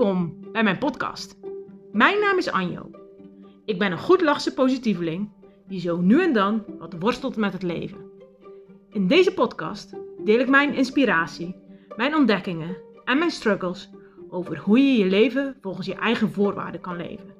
Welkom 0.00 0.52
bij 0.52 0.62
mijn 0.62 0.78
podcast. 0.78 1.36
Mijn 1.92 2.20
naam 2.20 2.38
is 2.38 2.50
Anjo. 2.50 2.90
Ik 3.64 3.78
ben 3.78 3.92
een 3.92 3.98
goedlachse 3.98 4.54
positieveling 4.54 5.30
die 5.66 5.80
zo 5.80 5.96
nu 5.96 6.22
en 6.22 6.32
dan 6.32 6.64
wat 6.78 6.94
worstelt 6.98 7.36
met 7.36 7.52
het 7.52 7.62
leven. 7.62 7.98
In 8.90 9.06
deze 9.06 9.34
podcast 9.34 9.94
deel 10.24 10.38
ik 10.38 10.48
mijn 10.48 10.74
inspiratie, 10.74 11.56
mijn 11.96 12.14
ontdekkingen 12.14 12.76
en 13.04 13.18
mijn 13.18 13.30
struggles 13.30 13.90
over 14.30 14.58
hoe 14.58 14.78
je 14.78 14.98
je 14.98 15.10
leven 15.10 15.56
volgens 15.60 15.86
je 15.86 15.94
eigen 15.94 16.32
voorwaarden 16.32 16.80
kan 16.80 16.96
leven. 16.96 17.34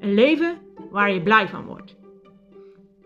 Een 0.00 0.14
leven 0.14 0.58
waar 0.90 1.12
je 1.12 1.22
blij 1.22 1.48
van 1.48 1.64
wordt. 1.64 1.96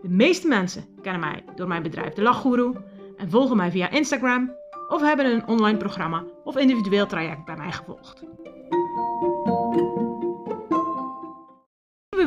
De 0.01 0.09
meeste 0.09 0.47
mensen 0.47 0.85
kennen 1.01 1.21
mij 1.21 1.43
door 1.55 1.67
mijn 1.67 1.83
bedrijf 1.83 2.13
De 2.13 2.21
Lachgoeroe 2.21 2.75
en 3.17 3.29
volgen 3.29 3.57
mij 3.57 3.71
via 3.71 3.89
Instagram 3.89 4.55
of 4.87 5.01
hebben 5.01 5.25
een 5.25 5.47
online 5.47 5.77
programma 5.77 6.23
of 6.43 6.57
individueel 6.57 7.07
traject 7.07 7.45
bij 7.45 7.57
mij 7.57 7.71
gevolgd. 7.71 8.23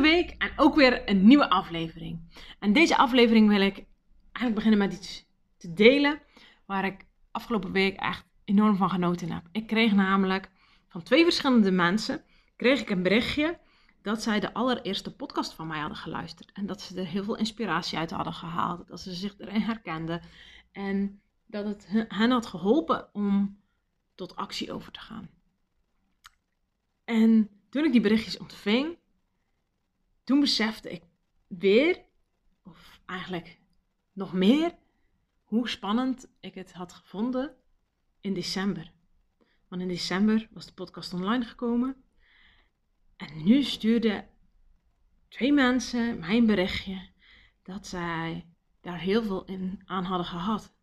Week 0.01 0.35
en 0.37 0.51
ook 0.55 0.75
weer 0.75 1.09
een 1.09 1.27
nieuwe 1.27 1.49
aflevering. 1.49 2.19
En 2.59 2.73
deze 2.73 2.97
aflevering 2.97 3.47
wil 3.47 3.61
ik 3.61 3.85
eigenlijk 4.31 4.55
beginnen 4.55 4.79
met 4.79 4.93
iets 4.93 5.25
te 5.57 5.73
delen 5.73 6.21
waar 6.65 6.85
ik 6.85 7.05
afgelopen 7.31 7.71
week 7.71 7.95
echt 7.95 8.25
enorm 8.45 8.75
van 8.75 8.89
genoten 8.89 9.31
heb. 9.31 9.43
Ik 9.51 9.67
kreeg 9.67 9.93
namelijk 9.93 10.49
van 10.87 11.03
twee 11.03 11.23
verschillende 11.23 11.71
mensen 11.71 12.23
kreeg 12.55 12.81
ik 12.81 12.89
een 12.89 13.03
berichtje 13.03 13.59
dat 14.01 14.23
zij 14.23 14.39
de 14.39 14.53
allereerste 14.53 15.15
podcast 15.15 15.53
van 15.53 15.67
mij 15.67 15.79
hadden 15.79 15.97
geluisterd. 15.97 16.51
En 16.51 16.65
dat 16.65 16.81
ze 16.81 16.99
er 16.99 17.05
heel 17.05 17.23
veel 17.23 17.37
inspiratie 17.37 17.97
uit 17.97 18.11
hadden 18.11 18.33
gehaald. 18.33 18.87
Dat 18.87 18.99
ze 18.99 19.13
zich 19.13 19.35
erin 19.37 19.61
herkenden. 19.61 20.21
En 20.71 21.21
dat 21.45 21.65
het 21.65 21.87
hen 22.07 22.31
had 22.31 22.45
geholpen 22.45 23.13
om 23.13 23.59
tot 24.15 24.35
actie 24.35 24.73
over 24.73 24.91
te 24.91 24.99
gaan. 24.99 25.29
En 27.05 27.49
toen 27.69 27.85
ik 27.85 27.91
die 27.91 28.01
berichtjes 28.01 28.37
ontving, 28.37 28.97
toen 30.29 30.39
besefte 30.39 30.89
ik 30.91 31.03
weer, 31.47 32.01
of 32.63 33.01
eigenlijk 33.05 33.59
nog 34.13 34.33
meer, 34.33 34.75
hoe 35.43 35.69
spannend 35.69 36.27
ik 36.39 36.55
het 36.55 36.73
had 36.73 36.93
gevonden 36.93 37.55
in 38.21 38.33
december. 38.33 38.91
Want 39.67 39.81
in 39.81 39.87
december 39.87 40.47
was 40.51 40.65
de 40.65 40.73
podcast 40.73 41.13
online 41.13 41.45
gekomen. 41.45 42.03
En 43.15 43.43
nu 43.43 43.63
stuurden 43.63 44.27
twee 45.27 45.53
mensen 45.53 46.19
mijn 46.19 46.45
berichtje 46.45 47.09
dat 47.63 47.87
zij 47.87 48.45
daar 48.81 48.99
heel 48.99 49.23
veel 49.23 49.45
in 49.45 49.81
aan 49.85 50.03
hadden 50.03 50.27
gehad. 50.27 50.73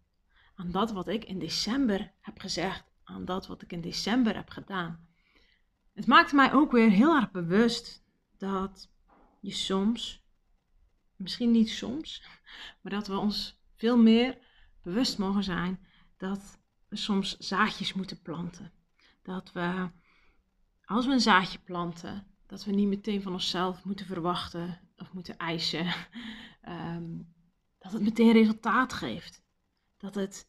Aan 0.54 0.70
dat 0.70 0.92
wat 0.92 1.08
ik 1.08 1.24
in 1.24 1.38
december 1.38 2.12
heb 2.20 2.38
gezegd, 2.38 2.84
aan 3.04 3.24
dat 3.24 3.46
wat 3.46 3.62
ik 3.62 3.72
in 3.72 3.80
december 3.80 4.34
heb 4.34 4.48
gedaan. 4.48 5.08
Het 5.92 6.06
maakte 6.06 6.34
mij 6.34 6.52
ook 6.52 6.72
weer 6.72 6.90
heel 6.90 7.16
erg 7.16 7.30
bewust 7.30 8.04
dat 8.36 8.94
je 9.46 9.52
soms, 9.52 10.24
misschien 11.16 11.50
niet 11.50 11.70
soms, 11.70 12.22
maar 12.80 12.92
dat 12.92 13.06
we 13.06 13.16
ons 13.16 13.58
veel 13.74 13.98
meer 13.98 14.38
bewust 14.82 15.18
mogen 15.18 15.44
zijn 15.44 15.86
dat 16.16 16.58
we 16.88 16.96
soms 16.96 17.36
zaadjes 17.36 17.92
moeten 17.92 18.22
planten. 18.22 18.72
Dat 19.22 19.52
we, 19.52 19.90
als 20.84 21.06
we 21.06 21.12
een 21.12 21.20
zaadje 21.20 21.58
planten, 21.58 22.26
dat 22.46 22.64
we 22.64 22.72
niet 22.72 22.88
meteen 22.88 23.22
van 23.22 23.32
onszelf 23.32 23.84
moeten 23.84 24.06
verwachten 24.06 24.80
of 24.96 25.12
moeten 25.12 25.36
eisen 25.36 25.86
ehm, 26.60 27.18
dat 27.78 27.92
het 27.92 28.02
meteen 28.02 28.32
resultaat 28.32 28.92
geeft. 28.92 29.42
Dat 29.96 30.14
het 30.14 30.48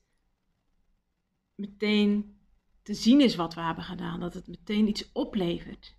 meteen 1.55 2.39
te 2.81 2.93
zien 2.93 3.21
is 3.21 3.35
wat 3.35 3.53
we 3.53 3.61
hebben 3.61 3.83
gedaan. 3.83 4.19
Dat 4.19 4.33
het 4.33 4.47
meteen 4.47 4.87
iets 4.87 5.11
oplevert. 5.11 5.96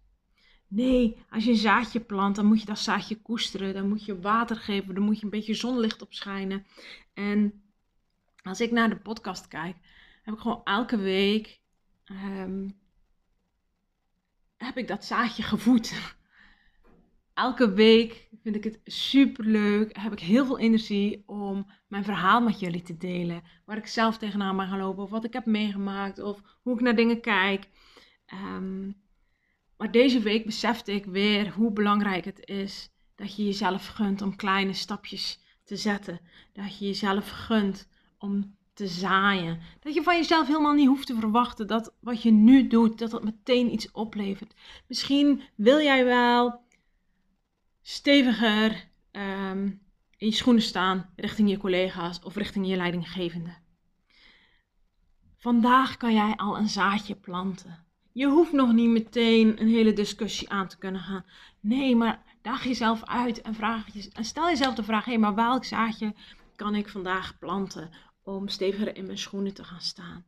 Nee, 0.69 1.17
als 1.31 1.45
je 1.45 1.51
een 1.51 1.57
zaadje 1.57 2.01
plant, 2.01 2.37
dan 2.37 2.47
moet 2.47 2.61
je 2.61 2.67
dat 2.67 2.79
zaadje 2.79 3.17
koesteren. 3.23 3.75
Dan 3.75 3.89
moet 3.89 4.05
je 4.05 4.21
water 4.21 4.57
geven. 4.57 4.95
Dan 4.95 5.05
moet 5.05 5.19
je 5.19 5.25
een 5.25 5.31
beetje 5.31 5.55
zonlicht 5.55 6.03
op 6.03 6.15
schijnen. 6.15 6.67
En 7.15 7.63
als 8.43 8.61
ik 8.61 8.71
naar 8.71 8.89
de 8.89 8.97
podcast 8.97 9.49
kijk, 9.49 9.77
heb 10.23 10.35
ik 10.35 10.41
gewoon 10.41 10.61
elke 10.65 10.97
week 10.97 11.61
um, 12.05 12.77
heb 14.57 14.77
ik 14.77 14.89
dat 14.89 15.05
zaadje 15.05 15.43
gevoed. 15.43 15.95
Elke 17.35 17.73
week 17.73 18.29
vind 18.43 18.57
ik 18.57 18.65
het 18.65 18.81
super 18.85 19.45
leuk. 19.45 19.97
Heb 19.97 20.13
ik 20.13 20.21
heel 20.21 20.47
veel 20.47 20.59
energie 20.59 21.23
om 21.27 21.71
mijn 21.87 22.05
verhaal 22.05 22.41
met 22.41 22.61
jullie 22.61 22.83
te 22.83 22.97
delen. 22.97 23.43
Waar 23.65 23.77
ik 23.77 23.87
zelf 23.87 24.19
tegenaan 24.19 24.57
ben 24.57 24.69
gaan 24.69 24.79
lopen. 24.79 25.03
Of 25.03 25.11
wat 25.11 25.25
ik 25.25 25.33
heb 25.33 25.47
meegemaakt. 25.47 26.19
Of 26.19 26.43
hoe 26.63 26.75
ik 26.75 26.81
naar 26.81 26.97
dingen 26.97 27.21
kijk. 27.21 27.69
Um, 28.33 28.97
maar 29.79 29.91
deze 29.91 30.21
week 30.21 30.45
besefte 30.45 30.93
ik 30.93 31.05
weer 31.05 31.53
hoe 31.53 31.73
belangrijk 31.73 32.25
het 32.25 32.47
is 32.47 32.91
dat 33.15 33.37
je 33.37 33.45
jezelf 33.45 33.87
gunt 33.87 34.23
om 34.23 34.37
kleine 34.37 34.73
stapjes 34.73 35.41
te 35.65 35.77
zetten. 35.77 36.21
Dat 36.53 36.79
je 36.79 36.87
jezelf 36.87 37.31
gunt 37.31 37.89
om 38.19 38.57
te 38.73 38.87
zaaien. 38.87 39.61
Dat 39.81 39.95
je 39.95 40.03
van 40.03 40.17
jezelf 40.17 40.47
helemaal 40.47 40.75
niet 40.75 40.87
hoeft 40.87 41.07
te 41.07 41.15
verwachten 41.15 41.67
dat 41.67 41.95
wat 42.01 42.23
je 42.23 42.31
nu 42.31 42.67
doet, 42.67 42.99
dat 42.99 43.11
dat 43.11 43.25
meteen 43.25 43.73
iets 43.73 43.91
oplevert. 43.91 44.55
Misschien 44.87 45.43
wil 45.55 45.81
jij 45.81 46.05
wel 46.05 46.61
steviger 47.83 48.89
um, 49.13 49.83
in 50.17 50.27
je 50.27 50.33
schoenen 50.33 50.63
staan 50.63 51.11
richting 51.17 51.51
je 51.51 51.59
collega's 51.59 52.21
of 52.23 52.37
richting 52.37 52.67
je 52.69 52.77
leidinggevende. 52.77 53.57
Vandaag 55.37 55.97
kan 55.97 56.15
jij 56.15 56.35
al 56.37 56.59
een 56.59 56.69
zaadje 56.69 57.15
planten. 57.15 57.87
Je 58.19 58.27
hoeft 58.27 58.53
nog 58.53 58.73
niet 58.73 58.89
meteen 58.89 59.61
een 59.61 59.69
hele 59.69 59.93
discussie 59.93 60.51
aan 60.51 60.69
te 60.69 60.79
kunnen 60.79 61.01
gaan. 61.01 61.25
Nee, 61.61 61.97
maar 61.97 62.23
daag 62.43 62.65
jezelf 62.65 63.05
uit 63.05 63.41
en, 63.41 63.55
vraag 63.55 63.93
je, 63.93 64.11
en 64.13 64.25
stel 64.25 64.49
jezelf 64.49 64.75
de 64.75 64.83
vraag: 64.83 65.05
hé, 65.05 65.11
hey, 65.11 65.21
maar 65.21 65.35
welk 65.35 65.65
zaadje 65.65 66.15
kan 66.57 66.75
ik 66.75 66.89
vandaag 66.89 67.39
planten 67.39 67.91
om 68.23 68.49
steviger 68.49 68.97
in 68.97 69.07
mijn 69.07 69.19
schoenen 69.19 69.55
te 69.55 69.65
gaan 69.65 69.81
staan? 69.81 70.25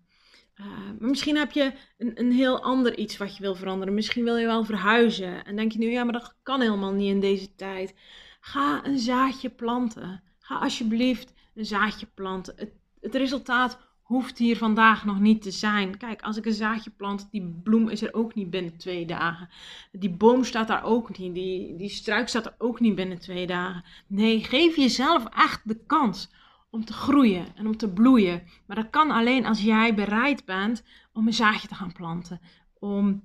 Uh, 0.56 0.66
maar 0.98 1.08
misschien 1.08 1.36
heb 1.36 1.52
je 1.52 1.72
een, 1.98 2.20
een 2.20 2.32
heel 2.32 2.62
ander 2.62 2.98
iets 2.98 3.16
wat 3.16 3.36
je 3.36 3.42
wil 3.42 3.54
veranderen. 3.54 3.94
Misschien 3.94 4.24
wil 4.24 4.36
je 4.36 4.46
wel 4.46 4.64
verhuizen. 4.64 5.44
En 5.44 5.56
denk 5.56 5.72
je 5.72 5.78
nu, 5.78 5.90
ja, 5.90 6.04
maar 6.04 6.12
dat 6.12 6.36
kan 6.42 6.60
helemaal 6.60 6.92
niet 6.92 7.10
in 7.10 7.20
deze 7.20 7.54
tijd. 7.54 7.94
Ga 8.40 8.86
een 8.86 8.98
zaadje 8.98 9.50
planten. 9.50 10.22
Ga 10.38 10.58
alsjeblieft 10.58 11.32
een 11.54 11.66
zaadje 11.66 12.06
planten. 12.14 12.54
Het, 12.56 12.72
het 13.00 13.14
resultaat 13.14 13.78
hoeft 14.10 14.38
hier 14.38 14.56
vandaag 14.56 15.04
nog 15.04 15.21
niet 15.21 15.43
te 15.43 15.50
zijn. 15.50 15.97
Kijk, 15.97 16.22
als 16.22 16.37
ik 16.37 16.47
een 16.47 16.53
zaadje 16.53 16.91
plant, 16.91 17.28
die 17.31 17.60
bloem 17.62 17.88
is 17.88 18.03
er 18.03 18.15
ook 18.15 18.34
niet 18.34 18.50
binnen 18.50 18.76
twee 18.76 19.06
dagen. 19.06 19.48
Die 19.93 20.10
boom 20.10 20.44
staat 20.44 20.69
daar 20.69 20.84
ook 20.84 21.19
niet. 21.19 21.34
Die, 21.34 21.76
die 21.76 21.88
struik 21.88 22.28
staat 22.28 22.47
er 22.47 22.54
ook 22.59 22.81
niet 22.81 22.94
binnen 22.94 23.19
twee 23.19 23.47
dagen. 23.47 23.84
Nee, 24.06 24.44
geef 24.44 24.76
jezelf 24.76 25.25
echt 25.25 25.60
de 25.65 25.84
kans 25.87 26.31
om 26.71 26.84
te 26.84 26.93
groeien 26.93 27.47
en 27.56 27.66
om 27.66 27.76
te 27.76 27.93
bloeien. 27.93 28.43
Maar 28.66 28.76
dat 28.76 28.91
kan 28.91 29.10
alleen 29.10 29.47
als 29.47 29.62
jij 29.62 29.94
bereid 29.94 30.44
bent 30.44 30.84
om 31.12 31.27
een 31.27 31.32
zaadje 31.32 31.69
te 31.69 31.75
gaan 31.75 31.92
planten. 31.92 32.41
Om 32.78 33.22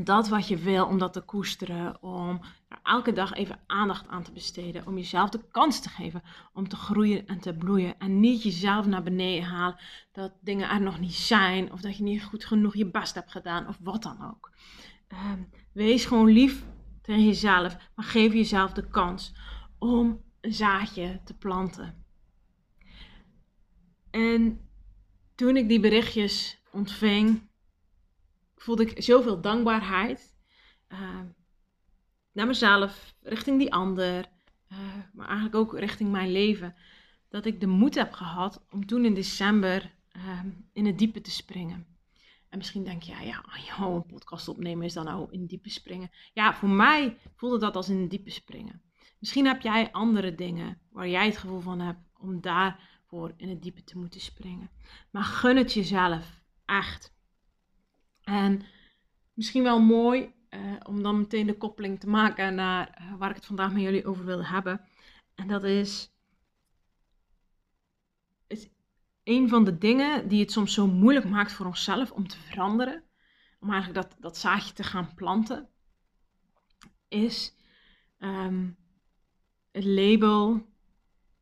dat 0.00 0.28
wat 0.28 0.48
je 0.48 0.56
wil, 0.56 0.86
om 0.86 0.98
dat 0.98 1.12
te 1.12 1.20
koesteren, 1.20 2.02
om 2.02 2.40
er 2.68 2.78
elke 2.82 3.12
dag 3.12 3.32
even 3.32 3.60
aandacht 3.66 4.08
aan 4.08 4.22
te 4.22 4.32
besteden, 4.32 4.86
om 4.86 4.96
jezelf 4.96 5.30
de 5.30 5.48
kans 5.50 5.80
te 5.80 5.88
geven 5.88 6.22
om 6.52 6.68
te 6.68 6.76
groeien 6.76 7.26
en 7.26 7.40
te 7.40 7.54
bloeien 7.54 7.98
en 7.98 8.20
niet 8.20 8.42
jezelf 8.42 8.86
naar 8.86 9.02
beneden 9.02 9.48
halen 9.48 9.76
dat 10.12 10.32
dingen 10.40 10.70
er 10.70 10.80
nog 10.80 11.00
niet 11.00 11.14
zijn 11.14 11.72
of 11.72 11.80
dat 11.80 11.96
je 11.96 12.02
niet 12.02 12.24
goed 12.24 12.44
genoeg 12.44 12.76
je 12.76 12.90
best 12.90 13.14
hebt 13.14 13.30
gedaan 13.30 13.68
of 13.68 13.78
wat 13.80 14.02
dan 14.02 14.30
ook. 14.30 14.52
Ehm, 15.08 15.42
wees 15.72 16.04
gewoon 16.04 16.32
lief 16.32 16.64
tegen 17.02 17.24
jezelf, 17.24 17.76
maar 17.94 18.04
geef 18.04 18.32
jezelf 18.32 18.72
de 18.72 18.88
kans 18.88 19.34
om 19.78 20.22
een 20.40 20.54
zaadje 20.54 21.20
te 21.24 21.34
planten. 21.34 22.04
En 24.10 24.60
toen 25.34 25.56
ik 25.56 25.68
die 25.68 25.80
berichtjes 25.80 26.62
ontving, 26.72 27.48
voelde 28.66 28.86
ik 28.86 29.02
zoveel 29.02 29.40
dankbaarheid. 29.40 30.34
Uh, 30.88 31.20
naar 32.32 32.46
mezelf, 32.46 33.14
richting 33.22 33.58
die 33.58 33.72
ander, 33.72 34.28
uh, 34.72 34.78
maar 35.12 35.26
eigenlijk 35.26 35.56
ook 35.56 35.78
richting 35.78 36.10
mijn 36.10 36.32
leven. 36.32 36.74
Dat 37.28 37.46
ik 37.46 37.60
de 37.60 37.66
moed 37.66 37.94
heb 37.94 38.12
gehad 38.12 38.66
om 38.70 38.86
toen 38.86 39.04
in 39.04 39.14
december 39.14 39.94
uh, 40.16 40.40
in 40.72 40.86
het 40.86 40.98
diepe 40.98 41.20
te 41.20 41.30
springen. 41.30 41.86
En 42.48 42.58
misschien 42.58 42.84
denk 42.84 43.02
je, 43.02 43.12
ja, 43.12 43.44
ja, 43.66 43.78
een 43.78 44.06
podcast 44.06 44.48
opnemen 44.48 44.86
is 44.86 44.92
dan 44.92 45.04
nou 45.04 45.26
in 45.30 45.46
diepe 45.46 45.70
springen. 45.70 46.10
Ja, 46.32 46.54
voor 46.54 46.68
mij 46.68 47.18
voelde 47.36 47.58
dat 47.58 47.76
als 47.76 47.88
in 47.88 48.00
het 48.00 48.10
diepe 48.10 48.30
springen. 48.30 48.82
Misschien 49.18 49.46
heb 49.46 49.60
jij 49.60 49.92
andere 49.92 50.34
dingen 50.34 50.80
waar 50.90 51.08
jij 51.08 51.26
het 51.26 51.36
gevoel 51.36 51.60
van 51.60 51.80
hebt 51.80 52.00
om 52.18 52.40
daarvoor 52.40 53.32
in 53.36 53.48
het 53.48 53.62
diepe 53.62 53.84
te 53.84 53.98
moeten 53.98 54.20
springen. 54.20 54.70
Maar 55.10 55.24
gun 55.24 55.56
het 55.56 55.72
jezelf, 55.72 56.40
echt. 56.64 57.15
En 58.26 58.62
misschien 59.32 59.62
wel 59.62 59.80
mooi 59.80 60.34
uh, 60.50 60.76
om 60.82 61.02
dan 61.02 61.18
meteen 61.18 61.46
de 61.46 61.56
koppeling 61.56 62.00
te 62.00 62.08
maken 62.08 62.54
naar 62.54 62.98
uh, 63.00 63.18
waar 63.18 63.30
ik 63.30 63.36
het 63.36 63.46
vandaag 63.46 63.72
met 63.72 63.82
jullie 63.82 64.06
over 64.06 64.24
wil 64.24 64.44
hebben. 64.44 64.80
En 65.34 65.48
dat 65.48 65.64
is, 65.64 66.12
is 68.46 68.68
een 69.22 69.48
van 69.48 69.64
de 69.64 69.78
dingen 69.78 70.28
die 70.28 70.40
het 70.40 70.52
soms 70.52 70.74
zo 70.74 70.86
moeilijk 70.86 71.28
maakt 71.28 71.52
voor 71.52 71.66
onszelf 71.66 72.10
om 72.10 72.28
te 72.28 72.38
veranderen. 72.38 73.04
om 73.60 73.70
eigenlijk 73.70 74.08
dat, 74.08 74.16
dat 74.20 74.36
zaadje 74.36 74.72
te 74.72 74.84
gaan 74.84 75.14
planten, 75.14 75.68
is 77.08 77.54
ehm, 78.18 78.70
het 79.70 79.84
label 79.84 80.66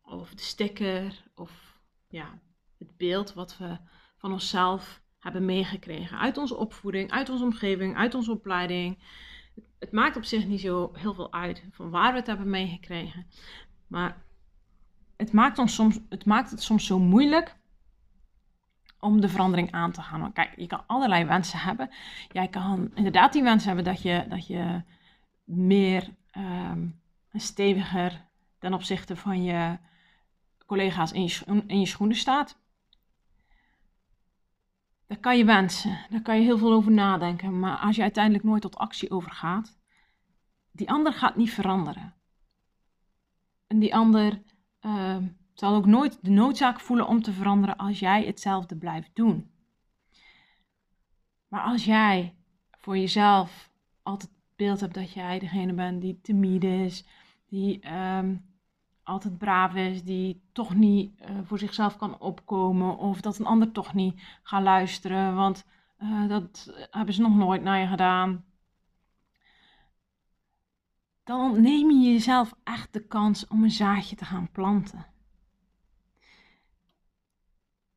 of 0.02 0.34
de 0.34 0.42
sticker 0.42 1.24
of 1.34 1.80
ja, 2.08 2.40
het 2.78 2.96
beeld 2.96 3.32
wat 3.32 3.58
we 3.58 3.78
van 4.16 4.32
onszelf 4.32 5.03
hebben 5.24 5.44
meegekregen. 5.44 6.18
Uit 6.18 6.36
onze 6.38 6.56
opvoeding, 6.56 7.10
uit 7.10 7.28
onze 7.28 7.44
omgeving, 7.44 7.96
uit 7.96 8.14
onze 8.14 8.30
opleiding. 8.30 8.98
Het 9.78 9.92
maakt 9.92 10.16
op 10.16 10.24
zich 10.24 10.46
niet 10.46 10.60
zo 10.60 10.90
heel 10.94 11.14
veel 11.14 11.32
uit 11.32 11.64
van 11.70 11.90
waar 11.90 12.12
we 12.12 12.18
het 12.18 12.26
hebben 12.26 12.50
meegekregen. 12.50 13.26
Maar 13.86 14.22
het 15.16 15.32
maakt, 15.32 15.58
ons 15.58 15.74
soms, 15.74 15.98
het 16.08 16.24
maakt 16.24 16.50
het 16.50 16.62
soms 16.62 16.86
zo 16.86 16.98
moeilijk 16.98 17.56
om 19.00 19.20
de 19.20 19.28
verandering 19.28 19.72
aan 19.72 19.92
te 19.92 20.02
gaan. 20.02 20.20
Want 20.20 20.32
kijk, 20.32 20.52
je 20.56 20.66
kan 20.66 20.84
allerlei 20.86 21.24
wensen 21.24 21.58
hebben. 21.58 21.90
Jij 22.32 22.48
kan 22.48 22.90
inderdaad 22.94 23.32
die 23.32 23.42
wens 23.42 23.64
hebben 23.64 23.84
dat 23.84 24.02
je, 24.02 24.24
dat 24.28 24.46
je 24.46 24.82
meer 25.44 26.08
um, 26.36 27.00
steviger 27.32 28.24
ten 28.58 28.74
opzichte 28.74 29.16
van 29.16 29.42
je 29.42 29.78
collega's 30.66 31.12
in 31.12 31.30
in 31.66 31.80
je 31.80 31.86
schoenen 31.86 32.16
staat. 32.16 32.62
Dat 35.14 35.22
kan 35.22 35.38
je 35.38 35.44
wensen, 35.44 35.98
daar 36.10 36.22
kan 36.22 36.36
je 36.36 36.42
heel 36.42 36.58
veel 36.58 36.72
over 36.72 36.92
nadenken. 36.92 37.58
Maar 37.58 37.76
als 37.76 37.96
je 37.96 38.02
uiteindelijk 38.02 38.44
nooit 38.44 38.62
tot 38.62 38.76
actie 38.76 39.10
overgaat, 39.10 39.78
die 40.72 40.90
ander 40.90 41.12
gaat 41.12 41.36
niet 41.36 41.50
veranderen. 41.52 42.14
En 43.66 43.78
die 43.78 43.94
ander 43.94 44.42
uh, 44.80 45.16
zal 45.52 45.74
ook 45.74 45.86
nooit 45.86 46.18
de 46.22 46.30
noodzaak 46.30 46.80
voelen 46.80 47.06
om 47.06 47.22
te 47.22 47.32
veranderen 47.32 47.76
als 47.76 47.98
jij 47.98 48.24
hetzelfde 48.24 48.76
blijft 48.76 49.10
doen. 49.14 49.50
Maar 51.48 51.62
als 51.62 51.84
jij 51.84 52.34
voor 52.70 52.98
jezelf 52.98 53.70
altijd 54.02 54.30
beeld 54.56 54.80
hebt 54.80 54.94
dat 54.94 55.12
jij 55.12 55.38
degene 55.38 55.72
bent 55.72 56.00
die 56.00 56.20
timide 56.22 56.84
is, 56.84 57.06
die 57.48 57.94
um, 57.94 58.44
altijd 59.04 59.38
braaf 59.38 59.74
is, 59.74 60.04
die 60.04 60.42
toch 60.52 60.74
niet 60.74 61.20
uh, 61.20 61.38
voor 61.42 61.58
zichzelf 61.58 61.96
kan 61.96 62.20
opkomen 62.20 62.96
of 62.96 63.20
dat 63.20 63.38
een 63.38 63.46
ander 63.46 63.72
toch 63.72 63.94
niet 63.94 64.22
gaat 64.42 64.62
luisteren, 64.62 65.34
want 65.34 65.66
uh, 66.02 66.28
dat 66.28 66.72
hebben 66.90 67.14
ze 67.14 67.22
nog 67.22 67.34
nooit 67.34 67.62
naar 67.62 67.80
je 67.80 67.86
gedaan. 67.86 68.44
Dan 71.24 71.60
neem 71.60 71.90
je 71.90 72.12
jezelf 72.12 72.54
echt 72.64 72.92
de 72.92 73.06
kans 73.06 73.46
om 73.46 73.62
een 73.62 73.70
zaadje 73.70 74.16
te 74.16 74.24
gaan 74.24 74.50
planten. 74.52 75.06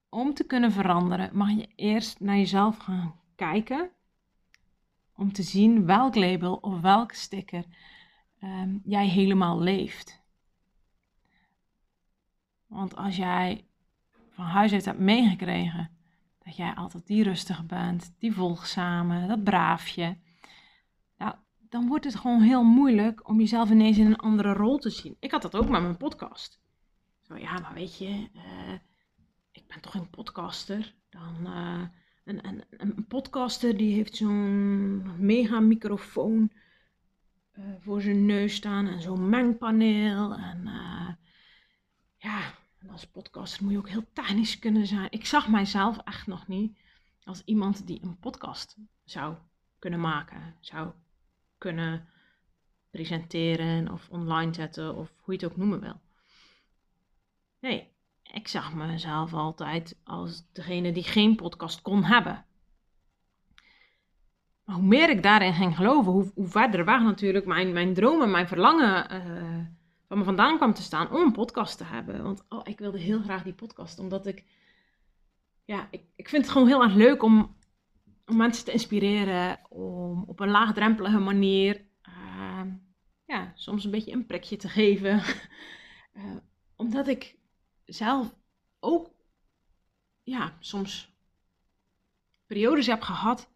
Om 0.10 0.34
te 0.34 0.46
kunnen 0.46 0.72
veranderen 0.72 1.30
mag 1.38 1.50
je 1.50 1.70
eerst 1.76 2.20
naar 2.20 2.38
jezelf 2.38 2.78
gaan 2.78 3.16
kijken 3.36 3.90
om 5.16 5.32
te 5.32 5.44
zien 5.44 5.86
welk 5.86 6.16
label 6.16 6.54
of 6.54 6.82
welk 6.82 7.12
sticker 7.12 7.66
um, 8.44 8.82
jij 8.86 9.08
helemaal 9.08 9.60
leeft. 9.60 10.17
Want 12.68 12.96
als 12.96 13.16
jij 13.16 13.66
van 14.30 14.46
huis 14.46 14.74
uit 14.74 14.86
hebt 14.86 15.00
meegekregen 15.00 15.90
dat 16.44 16.56
jij 16.56 16.74
altijd 16.74 17.08
die 17.08 17.24
rustige 17.24 17.64
bent, 17.64 18.14
die 18.20 18.34
volgzame, 18.34 19.28
dat 19.28 19.44
braafje, 19.44 20.18
nou, 21.18 21.36
dan 21.70 21.88
wordt 21.88 22.06
het 22.06 22.16
gewoon 22.16 22.42
heel 22.42 22.64
moeilijk 22.64 23.30
om 23.30 23.40
jezelf 23.40 23.70
ineens 23.70 23.98
in 23.98 24.06
een 24.06 24.16
andere 24.16 24.54
rol 24.54 24.78
te 24.78 24.90
zien. 24.90 25.16
Ik 25.20 25.32
had 25.32 25.42
dat 25.42 25.56
ook 25.56 25.70
met 25.70 25.82
mijn 25.82 25.98
podcast. 25.98 26.60
Zo 27.22 27.36
ja, 27.36 27.60
maar 27.60 27.74
weet 27.74 27.98
je, 27.98 28.30
uh, 28.36 28.74
ik 29.52 29.68
ben 29.68 29.82
toch 29.82 29.94
een 29.94 30.10
podcaster. 30.10 30.96
Dan 31.10 31.36
uh, 31.44 31.82
een, 32.24 32.64
een, 32.70 33.06
podcaster 33.08 33.78
die 33.78 33.94
heeft 33.94 34.16
zo'n 34.16 35.26
mega 35.26 35.60
microfoon 35.60 36.52
uh, 37.54 37.66
voor 37.80 38.02
zijn 38.02 38.26
neus 38.26 38.56
staan 38.56 38.88
en 38.88 39.02
zo'n 39.02 39.30
mengpaneel 39.30 40.34
en 40.34 40.68
ja, 42.28 42.54
als 42.92 43.08
podcaster 43.08 43.64
moet 43.64 43.72
je 43.72 43.78
ook 43.78 43.90
heel 43.90 44.14
technisch 44.14 44.60
kunnen 44.60 44.88
zijn. 44.88 45.08
Ik 45.10 45.26
zag 45.26 45.48
mijzelf 45.48 45.98
echt 45.98 46.28
nog 46.28 46.48
niet 46.48 46.78
als 47.24 47.42
iemand 47.46 47.88
die 47.88 48.04
een 48.04 48.20
podcast 48.20 48.78
zou 49.04 49.36
kunnen 49.80 50.00
maken, 50.00 50.56
zou 50.60 50.92
kunnen 51.58 52.08
presenteren 52.90 53.92
of 53.92 54.10
online 54.10 54.54
zetten 54.54 54.96
of 54.96 55.14
hoe 55.18 55.34
je 55.34 55.40
het 55.40 55.52
ook 55.52 55.58
noemen 55.58 55.80
wil. 55.80 56.02
Nee, 57.60 57.88
ik 58.24 58.48
zag 58.48 58.74
mezelf 58.74 59.34
altijd 59.34 60.00
als 60.04 60.44
degene 60.52 60.92
die 60.92 61.04
geen 61.04 61.36
podcast 61.36 61.82
kon 61.82 62.04
hebben. 62.04 62.46
Maar 64.64 64.76
hoe 64.76 64.86
meer 64.86 65.10
ik 65.10 65.24
daarin 65.24 65.54
ging 65.54 65.76
geloven, 65.76 66.12
hoe, 66.12 66.32
hoe 66.36 66.48
verder 66.48 66.86
weg 66.86 67.02
natuurlijk 67.02 67.46
mijn, 67.46 67.74
mijn 67.74 67.94
dromen, 67.94 68.32
mijn 68.32 68.48
verlangen 68.48 69.14
uh, 69.14 69.77
van 70.08 70.18
me 70.18 70.24
vandaan 70.24 70.58
kwam 70.58 70.74
te 70.74 70.82
staan 70.82 71.12
om 71.12 71.22
een 71.22 71.32
podcast 71.32 71.78
te 71.78 71.84
hebben. 71.84 72.24
Want 72.24 72.46
oh, 72.50 72.62
ik 72.64 72.80
wilde 72.80 73.00
heel 73.00 73.22
graag 73.22 73.44
die 73.44 73.54
podcast, 73.54 74.00
omdat 74.00 74.26
ik, 74.26 74.44
ja, 75.66 75.88
ik, 75.92 76.04
ik 76.16 76.30
vind 76.30 76.44
het 76.44 76.52
gewoon 76.52 76.68
heel 76.68 76.84
erg 76.84 76.94
leuk 76.94 77.24
om, 77.24 77.58
om 78.26 78.38
mensen 78.38 78.66
te 78.66 78.72
inspireren, 78.72 79.60
om 79.70 80.24
op 80.24 80.40
een 80.40 80.50
laagdrempelige 80.50 81.20
manier, 81.20 81.86
uh, 82.08 82.62
ja, 83.26 83.52
soms 83.56 83.86
een 83.86 83.92
beetje 83.92 84.12
een 84.12 84.26
prikje 84.26 84.58
te 84.58 84.70
geven. 84.70 85.24
uh, 86.14 86.36
omdat 86.76 87.08
ik 87.08 87.36
zelf 87.86 88.36
ook, 88.80 89.12
ja, 90.24 90.58
soms 90.60 91.16
periodes 92.46 92.88
heb 92.88 93.02
gehad 93.02 93.50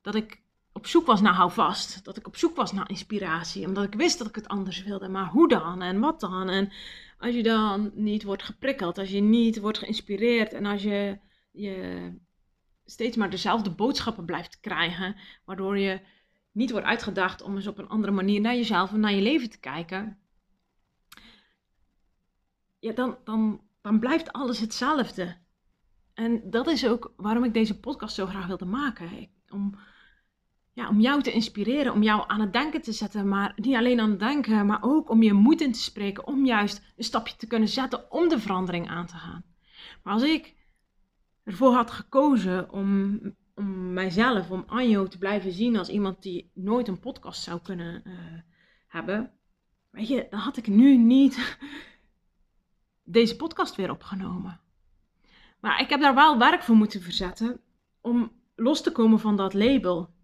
dat 0.00 0.14
ik 0.14 0.44
op 0.76 0.86
zoek 0.86 1.06
was 1.06 1.20
naar 1.20 1.34
houvast. 1.34 2.04
Dat 2.04 2.16
ik 2.16 2.26
op 2.26 2.36
zoek 2.36 2.56
was 2.56 2.72
naar 2.72 2.90
inspiratie. 2.90 3.66
Omdat 3.66 3.84
ik 3.84 3.94
wist 3.94 4.18
dat 4.18 4.26
ik 4.26 4.34
het 4.34 4.48
anders 4.48 4.82
wilde. 4.82 5.08
Maar 5.08 5.26
hoe 5.26 5.48
dan 5.48 5.82
en 5.82 6.00
wat 6.00 6.20
dan? 6.20 6.48
En 6.48 6.72
als 7.18 7.34
je 7.34 7.42
dan 7.42 7.90
niet 7.94 8.22
wordt 8.22 8.42
geprikkeld, 8.42 8.98
als 8.98 9.10
je 9.10 9.20
niet 9.20 9.60
wordt 9.60 9.78
geïnspireerd 9.78 10.52
en 10.52 10.66
als 10.66 10.82
je, 10.82 11.18
je 11.52 12.12
steeds 12.84 13.16
maar 13.16 13.30
dezelfde 13.30 13.70
boodschappen 13.70 14.24
blijft 14.24 14.60
krijgen, 14.60 15.16
waardoor 15.44 15.78
je 15.78 16.00
niet 16.52 16.70
wordt 16.70 16.86
uitgedacht 16.86 17.42
om 17.42 17.56
eens 17.56 17.66
op 17.66 17.78
een 17.78 17.88
andere 17.88 18.12
manier 18.12 18.40
naar 18.40 18.54
jezelf 18.54 18.92
en 18.92 19.00
naar 19.00 19.14
je 19.14 19.22
leven 19.22 19.50
te 19.50 19.60
kijken, 19.60 20.18
ja, 22.78 22.92
dan, 22.92 23.18
dan, 23.24 23.60
dan 23.80 23.98
blijft 23.98 24.32
alles 24.32 24.58
hetzelfde. 24.58 25.36
En 26.14 26.50
dat 26.50 26.66
is 26.66 26.86
ook 26.86 27.12
waarom 27.16 27.44
ik 27.44 27.54
deze 27.54 27.80
podcast 27.80 28.14
zo 28.14 28.26
graag 28.26 28.46
wilde 28.46 28.64
maken. 28.64 29.30
om, 29.48 29.78
ja, 30.76 30.88
om 30.88 31.00
jou 31.00 31.22
te 31.22 31.32
inspireren, 31.32 31.92
om 31.92 32.02
jou 32.02 32.24
aan 32.26 32.40
het 32.40 32.52
denken 32.52 32.82
te 32.82 32.92
zetten. 32.92 33.28
Maar 33.28 33.52
niet 33.56 33.74
alleen 33.74 34.00
aan 34.00 34.10
het 34.10 34.18
denken, 34.18 34.66
maar 34.66 34.82
ook 34.82 35.10
om 35.10 35.22
je 35.22 35.32
moed 35.32 35.60
in 35.60 35.72
te 35.72 35.80
spreken. 35.80 36.26
Om 36.26 36.46
juist 36.46 36.82
een 36.96 37.04
stapje 37.04 37.36
te 37.36 37.46
kunnen 37.46 37.68
zetten 37.68 38.10
om 38.10 38.28
de 38.28 38.38
verandering 38.38 38.88
aan 38.88 39.06
te 39.06 39.16
gaan. 39.16 39.44
Maar 40.02 40.12
als 40.12 40.22
ik 40.22 40.54
ervoor 41.44 41.72
had 41.72 41.90
gekozen 41.90 42.70
om, 42.70 43.20
om 43.54 43.92
mijzelf, 43.92 44.50
om 44.50 44.64
Anjo 44.66 45.06
te 45.06 45.18
blijven 45.18 45.52
zien 45.52 45.76
als 45.76 45.88
iemand 45.88 46.22
die 46.22 46.50
nooit 46.54 46.88
een 46.88 47.00
podcast 47.00 47.42
zou 47.42 47.60
kunnen 47.62 48.02
uh, 48.04 48.14
hebben. 48.86 49.32
Weet 49.90 50.08
je, 50.08 50.26
dan 50.30 50.40
had 50.40 50.56
ik 50.56 50.66
nu 50.66 50.96
niet 50.96 51.58
deze 53.18 53.36
podcast 53.36 53.76
weer 53.76 53.90
opgenomen. 53.90 54.60
Maar 55.60 55.80
ik 55.80 55.88
heb 55.88 56.00
daar 56.00 56.14
wel 56.14 56.38
werk 56.38 56.62
voor 56.62 56.76
moeten 56.76 57.02
verzetten 57.02 57.60
om 58.00 58.32
los 58.54 58.82
te 58.82 58.92
komen 58.92 59.20
van 59.20 59.36
dat 59.36 59.54
label. 59.54 60.14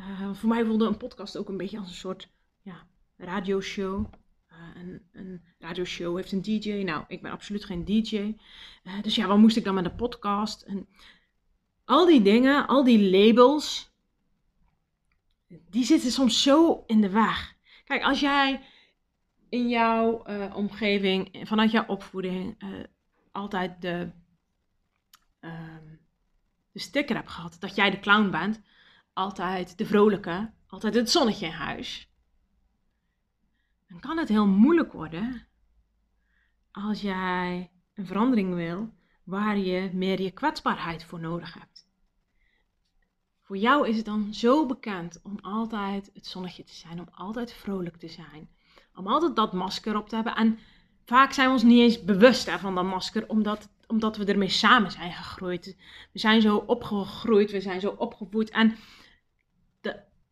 Uh, 0.00 0.34
voor 0.34 0.48
mij 0.48 0.64
voelde 0.64 0.86
een 0.86 0.96
podcast 0.96 1.36
ook 1.36 1.48
een 1.48 1.56
beetje 1.56 1.78
als 1.78 1.88
een 1.88 1.94
soort 1.94 2.28
ja, 2.62 2.86
radioshow. 3.16 4.06
Uh, 4.52 4.82
een, 4.82 5.02
een 5.12 5.42
radioshow 5.58 6.16
heeft 6.16 6.32
een 6.32 6.42
DJ. 6.42 6.70
Nou, 6.70 7.04
ik 7.08 7.22
ben 7.22 7.30
absoluut 7.30 7.64
geen 7.64 7.84
DJ. 7.84 8.36
Eh, 8.82 9.02
dus 9.02 9.14
ja, 9.14 9.26
wat 9.26 9.38
moest 9.38 9.56
ik 9.56 9.64
dan 9.64 9.74
met 9.74 9.84
een 9.84 9.94
podcast? 9.94 10.62
En 10.62 10.88
al 11.84 12.06
die 12.06 12.22
dingen, 12.22 12.66
al 12.66 12.84
die 12.84 13.10
labels, 13.10 13.90
die 15.48 15.84
zitten 15.84 16.10
soms 16.10 16.42
zo 16.42 16.84
in 16.86 17.00
de 17.00 17.10
weg. 17.10 17.54
Kijk, 17.84 18.02
als 18.02 18.20
jij 18.20 18.60
in 19.48 19.68
jouw 19.68 20.22
omgeving, 20.54 21.40
vanuit 21.48 21.70
jouw 21.70 21.86
opvoeding, 21.86 22.56
altijd 23.32 23.82
de, 23.82 24.10
ehm, 25.40 25.84
de 26.72 26.80
sticker 26.80 27.16
hebt 27.16 27.30
gehad 27.30 27.56
dat 27.60 27.74
jij 27.74 27.90
de 27.90 28.00
clown 28.00 28.30
bent 28.30 28.60
altijd 29.12 29.78
de 29.78 29.86
vrolijke, 29.86 30.52
altijd 30.66 30.94
het 30.94 31.10
zonnetje 31.10 31.46
in 31.46 31.52
huis. 31.52 32.08
Dan 33.88 34.00
kan 34.00 34.18
het 34.18 34.28
heel 34.28 34.46
moeilijk 34.46 34.92
worden 34.92 35.46
als 36.70 37.00
jij 37.00 37.70
een 37.94 38.06
verandering 38.06 38.54
wil 38.54 38.94
waar 39.24 39.58
je 39.58 39.90
meer 39.92 40.20
je 40.20 40.30
kwetsbaarheid 40.30 41.04
voor 41.04 41.20
nodig 41.20 41.54
hebt. 41.54 41.88
Voor 43.42 43.56
jou 43.56 43.88
is 43.88 43.96
het 43.96 44.04
dan 44.04 44.34
zo 44.34 44.66
bekend 44.66 45.20
om 45.22 45.38
altijd 45.40 46.10
het 46.14 46.26
zonnetje 46.26 46.64
te 46.64 46.74
zijn, 46.74 47.00
om 47.00 47.08
altijd 47.10 47.52
vrolijk 47.52 47.96
te 47.96 48.08
zijn, 48.08 48.50
om 48.94 49.06
altijd 49.06 49.36
dat 49.36 49.52
masker 49.52 49.96
op 49.96 50.08
te 50.08 50.14
hebben. 50.14 50.34
En 50.34 50.58
vaak 51.04 51.32
zijn 51.32 51.46
we 51.46 51.52
ons 51.52 51.62
niet 51.62 51.80
eens 51.80 52.04
bewust 52.04 52.50
van 52.50 52.74
dat 52.74 52.84
masker, 52.84 53.28
omdat 53.28 53.68
omdat 53.90 54.16
we 54.16 54.24
ermee 54.24 54.48
samen 54.48 54.90
zijn 54.90 55.12
gegroeid. 55.12 55.76
We 56.12 56.18
zijn 56.18 56.40
zo 56.40 56.56
opgegroeid, 56.56 57.50
we 57.50 57.60
zijn 57.60 57.80
zo 57.80 57.94
opgevoed. 57.98 58.50
En 58.50 58.76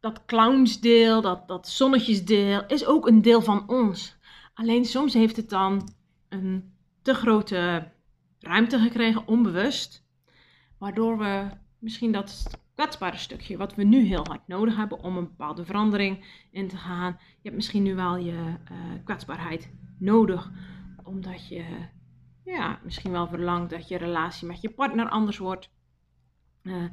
dat 0.08 0.24
clownsdeel, 0.24 1.20
dat, 1.20 1.48
dat 1.48 1.68
zonnetjesdeel, 1.68 2.66
is 2.66 2.86
ook 2.86 3.06
een 3.06 3.22
deel 3.22 3.42
van 3.42 3.68
ons. 3.68 4.16
Alleen 4.54 4.84
soms 4.84 5.14
heeft 5.14 5.36
het 5.36 5.48
dan 5.48 5.88
een 6.28 6.72
te 7.02 7.14
grote 7.14 7.90
ruimte 8.38 8.78
gekregen, 8.78 9.26
onbewust. 9.26 10.06
Waardoor 10.78 11.18
we 11.18 11.46
misschien 11.78 12.12
dat 12.12 12.58
kwetsbare 12.74 13.16
stukje, 13.16 13.56
wat 13.56 13.74
we 13.74 13.84
nu 13.84 14.00
heel 14.00 14.24
hard 14.26 14.48
nodig 14.48 14.76
hebben 14.76 15.02
om 15.02 15.16
een 15.16 15.28
bepaalde 15.28 15.64
verandering 15.64 16.24
in 16.50 16.68
te 16.68 16.76
gaan. 16.76 17.16
Je 17.18 17.42
hebt 17.42 17.54
misschien 17.54 17.82
nu 17.82 17.94
wel 17.94 18.16
je 18.16 18.32
uh, 18.32 19.04
kwetsbaarheid 19.04 19.72
nodig, 19.98 20.50
omdat 21.04 21.48
je 21.48 21.64
ja, 22.44 22.80
misschien 22.84 23.10
wel 23.10 23.28
verlangt 23.28 23.70
dat 23.70 23.88
je 23.88 23.96
relatie 23.96 24.46
met 24.46 24.60
je 24.60 24.70
partner 24.70 25.08
anders 25.08 25.38
wordt. 25.38 25.70
Uh, 26.62 26.84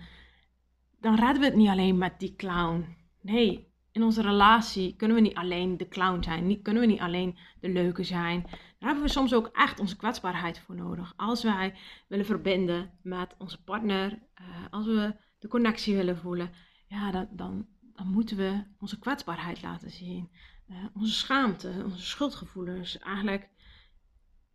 dan 0.99 1.15
redden 1.15 1.39
we 1.39 1.45
het 1.45 1.55
niet 1.55 1.69
alleen 1.69 1.97
met 1.97 2.19
die 2.19 2.35
clown. 2.35 3.04
Nee, 3.25 3.73
in 3.91 4.03
onze 4.03 4.21
relatie 4.21 4.95
kunnen 4.95 5.17
we 5.17 5.23
niet 5.23 5.35
alleen 5.35 5.77
de 5.77 5.87
clown 5.87 6.23
zijn, 6.23 6.47
niet, 6.47 6.61
kunnen 6.61 6.81
we 6.81 6.87
niet 6.87 6.99
alleen 6.99 7.37
de 7.59 7.69
leuke 7.69 8.03
zijn. 8.03 8.41
Daar 8.41 8.89
hebben 8.89 9.03
we 9.03 9.09
soms 9.09 9.33
ook 9.33 9.47
echt 9.47 9.79
onze 9.79 9.95
kwetsbaarheid 9.95 10.59
voor 10.59 10.75
nodig. 10.75 11.13
Als 11.15 11.43
wij 11.43 11.77
willen 12.07 12.25
verbinden 12.25 12.91
met 13.01 13.35
onze 13.37 13.63
partner, 13.63 14.11
uh, 14.11 14.47
als 14.69 14.85
we 14.85 15.15
de 15.39 15.47
connectie 15.47 15.95
willen 15.95 16.17
voelen, 16.17 16.51
ja, 16.87 17.11
dan, 17.11 17.27
dan, 17.31 17.67
moeten 18.03 18.37
we 18.37 18.63
onze 18.79 18.99
kwetsbaarheid 18.99 19.61
laten 19.61 19.91
zien. 19.91 20.31
Uh, 20.69 20.77
onze 20.93 21.13
schaamte, 21.13 21.81
onze 21.83 22.01
schuldgevoelens, 22.01 22.99
eigenlijk 22.99 23.49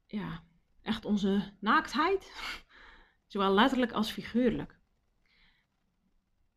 ja, 0.06 0.42
echt 0.82 1.04
onze 1.04 1.52
naaktheid, 1.60 2.32
zowel 3.32 3.54
letterlijk 3.54 3.92
als 3.92 4.10
figuurlijk. 4.10 4.79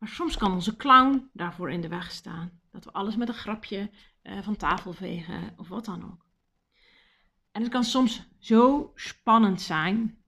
Maar 0.04 0.12
soms 0.12 0.36
kan 0.36 0.52
onze 0.52 0.76
clown 0.76 1.30
daarvoor 1.32 1.70
in 1.70 1.80
de 1.80 1.88
weg 1.88 2.10
staan. 2.10 2.60
Dat 2.70 2.84
we 2.84 2.92
alles 2.92 3.16
met 3.16 3.28
een 3.28 3.34
grapje 3.34 3.90
uh, 4.22 4.42
van 4.42 4.56
tafel 4.56 4.92
vegen 4.92 5.54
of 5.56 5.68
wat 5.68 5.84
dan 5.84 6.04
ook. 6.04 6.26
En 7.52 7.62
het 7.62 7.70
kan 7.70 7.84
soms 7.84 8.28
zo 8.38 8.92
spannend 8.94 9.60
zijn 9.60 10.18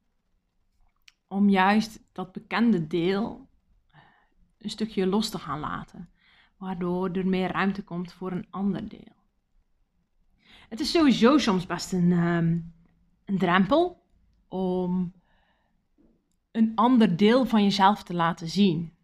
om 1.28 1.48
juist 1.48 2.00
dat 2.12 2.32
bekende 2.32 2.86
deel 2.86 3.48
eh, 3.90 4.00
een 4.58 4.70
stukje 4.70 5.06
los 5.06 5.28
te 5.28 5.38
gaan 5.38 5.60
laten, 5.60 6.10
waardoor 6.56 7.10
er 7.10 7.26
meer 7.26 7.50
ruimte 7.50 7.84
komt 7.84 8.12
voor 8.12 8.32
een 8.32 8.46
ander 8.50 8.88
deel. 8.88 9.16
Het 10.68 10.80
is 10.80 10.90
sowieso 10.90 11.38
soms 11.38 11.66
best 11.66 11.92
een, 11.92 12.12
um, 12.12 12.74
een 13.24 13.38
drempel 13.38 14.02
om 14.48 15.12
een 16.50 16.72
ander 16.74 17.16
deel 17.16 17.44
van 17.44 17.62
jezelf 17.62 18.02
te 18.02 18.14
laten 18.14 18.48
zien. 18.48 18.95